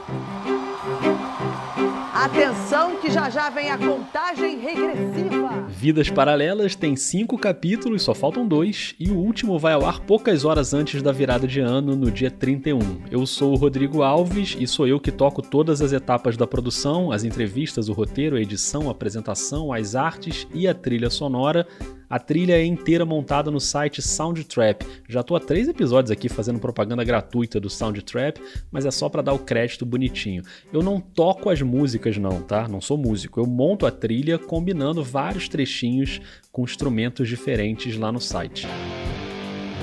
Atenção 2.13 2.97
que 2.97 3.09
já 3.09 3.29
já 3.29 3.49
vem 3.49 3.71
a 3.71 3.77
contagem 3.77 4.59
regressiva. 4.59 5.65
Vidas 5.69 6.09
Paralelas 6.09 6.75
tem 6.75 6.95
cinco 6.95 7.37
capítulos, 7.37 8.03
só 8.03 8.13
faltam 8.13 8.47
dois, 8.47 8.93
e 8.99 9.09
o 9.09 9.17
último 9.17 9.57
vai 9.57 9.73
ao 9.73 9.85
ar 9.85 10.01
poucas 10.01 10.43
horas 10.43 10.73
antes 10.73 11.01
da 11.01 11.11
virada 11.11 11.47
de 11.47 11.61
ano, 11.61 11.95
no 11.95 12.11
dia 12.11 12.29
31. 12.29 12.77
Eu 13.09 13.25
sou 13.25 13.53
o 13.53 13.55
Rodrigo 13.55 14.03
Alves 14.03 14.55
e 14.59 14.67
sou 14.67 14.85
eu 14.85 14.99
que 14.99 15.11
toco 15.11 15.41
todas 15.41 15.81
as 15.81 15.93
etapas 15.93 16.35
da 16.35 16.45
produção, 16.45 17.11
as 17.11 17.23
entrevistas, 17.23 17.89
o 17.89 17.93
roteiro, 17.93 18.35
a 18.35 18.41
edição, 18.41 18.89
a 18.89 18.91
apresentação, 18.91 19.73
as 19.73 19.95
artes 19.95 20.45
e 20.53 20.67
a 20.67 20.75
trilha 20.75 21.09
sonora. 21.09 21.65
A 22.11 22.19
trilha 22.19 22.57
é 22.59 22.65
inteira 22.65 23.05
montada 23.05 23.49
no 23.49 23.61
site 23.61 24.01
Soundtrap. 24.01 24.81
Já 25.07 25.23
tô 25.23 25.33
há 25.33 25.39
três 25.39 25.69
episódios 25.69 26.11
aqui 26.11 26.27
fazendo 26.27 26.59
propaganda 26.59 27.05
gratuita 27.05 27.57
do 27.57 27.69
Soundtrap, 27.69 28.37
mas 28.69 28.85
é 28.85 28.91
só 28.91 29.07
para 29.07 29.21
dar 29.21 29.31
o 29.31 29.39
crédito 29.39 29.85
bonitinho. 29.85 30.43
Eu 30.73 30.83
não 30.83 30.99
toco 30.99 31.49
as 31.49 31.61
músicas 31.61 32.17
não, 32.17 32.41
tá? 32.41 32.67
Não 32.67 32.81
sou 32.81 32.97
músico. 32.97 33.39
Eu 33.39 33.45
monto 33.45 33.85
a 33.85 33.91
trilha 33.91 34.37
combinando 34.37 35.01
vários 35.01 35.47
trechinhos 35.47 36.19
com 36.51 36.65
instrumentos 36.65 37.29
diferentes 37.29 37.95
lá 37.95 38.11
no 38.11 38.19
site. 38.19 38.67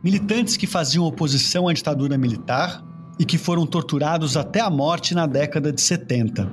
militantes 0.03 0.55
que 0.57 0.67
faziam 0.67 1.05
oposição 1.05 1.67
à 1.67 1.73
ditadura 1.73 2.17
militar 2.17 2.83
e 3.19 3.25
que 3.25 3.37
foram 3.37 3.65
torturados 3.65 4.37
até 4.37 4.61
a 4.61 4.69
morte 4.69 5.13
na 5.13 5.25
década 5.25 5.71
de 5.71 5.81
70. 5.81 6.49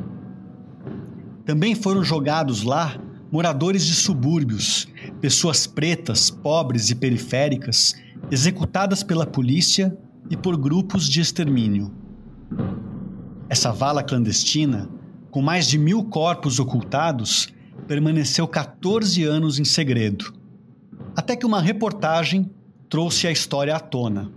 Também 1.44 1.74
foram 1.74 2.03
jogados 2.03 2.62
lá 2.62 2.96
moradores 3.31 3.85
de 3.87 3.94
subúrbios, 3.94 4.88
pessoas 5.20 5.66
pretas, 5.66 6.31
pobres 6.31 6.90
e 6.90 6.94
periféricas, 6.94 7.94
executadas 8.31 9.03
pela 9.03 9.27
polícia 9.27 9.96
e 10.31 10.37
por 10.37 10.57
grupos 10.57 11.09
de 11.09 11.20
extermínio. 11.20 11.92
Essa 13.48 13.72
vala 13.72 14.03
clandestina 14.03 14.88
com 15.35 15.42
mais 15.42 15.66
de 15.66 15.77
mil 15.77 16.05
corpos 16.05 16.61
ocultados, 16.61 17.53
permaneceu 17.88 18.46
14 18.46 19.24
anos 19.24 19.59
em 19.59 19.64
segredo. 19.64 20.33
Até 21.16 21.37
que 21.37 21.46
uma 21.46 21.61
reportagem 21.61 22.50
trouxe 22.88 23.27
a 23.27 23.31
história 23.31 23.74
à 23.74 23.81
tona. 23.81 24.31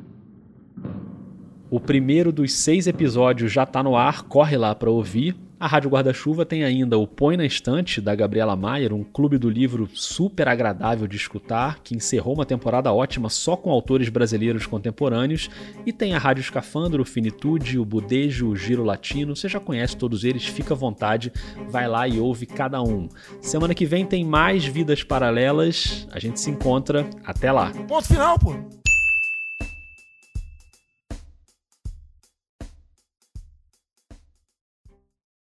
O 1.69 1.79
primeiro 1.79 2.31
dos 2.31 2.53
seis 2.53 2.87
episódios 2.87 3.51
já 3.51 3.63
está 3.63 3.83
no 3.83 3.95
ar, 3.95 4.23
corre 4.23 4.55
lá 4.57 4.73
para 4.73 4.89
ouvir. 4.89 5.35
A 5.59 5.65
Rádio 5.65 5.89
Guarda-Chuva 5.89 6.45
tem 6.45 6.63
ainda 6.63 6.99
o 6.99 7.07
Põe 7.07 7.35
na 7.35 7.43
Estante, 7.43 7.99
da 7.99 8.13
Gabriela 8.13 8.55
Maier, 8.55 8.93
um 8.93 9.03
clube 9.03 9.39
do 9.39 9.49
livro 9.49 9.89
super 9.91 10.47
agradável 10.47 11.07
de 11.07 11.17
escutar, 11.17 11.79
que 11.83 11.95
encerrou 11.95 12.35
uma 12.35 12.45
temporada 12.45 12.93
ótima 12.93 13.27
só 13.27 13.57
com 13.57 13.71
autores 13.71 14.07
brasileiros 14.07 14.67
contemporâneos. 14.67 15.49
E 15.83 15.91
tem 15.91 16.13
a 16.13 16.19
Rádio 16.19 16.41
Escafandro, 16.41 17.01
o 17.01 17.05
Finitude, 17.05 17.79
o 17.79 17.85
Budejo, 17.85 18.49
o 18.49 18.55
Giro 18.55 18.83
Latino. 18.83 19.35
Você 19.35 19.49
já 19.49 19.59
conhece 19.59 19.97
todos 19.97 20.23
eles, 20.23 20.45
fica 20.45 20.75
à 20.75 20.77
vontade, 20.77 21.33
vai 21.67 21.87
lá 21.87 22.07
e 22.07 22.19
ouve 22.19 22.45
cada 22.45 22.79
um. 22.83 23.09
Semana 23.41 23.73
que 23.73 23.85
vem 23.85 24.05
tem 24.05 24.23
mais 24.23 24.63
Vidas 24.63 25.01
Paralelas. 25.01 26.07
A 26.11 26.19
gente 26.19 26.39
se 26.39 26.51
encontra. 26.51 27.09
Até 27.25 27.51
lá. 27.51 27.71
Ponto 27.87 28.07
final, 28.07 28.37
pô. 28.37 28.53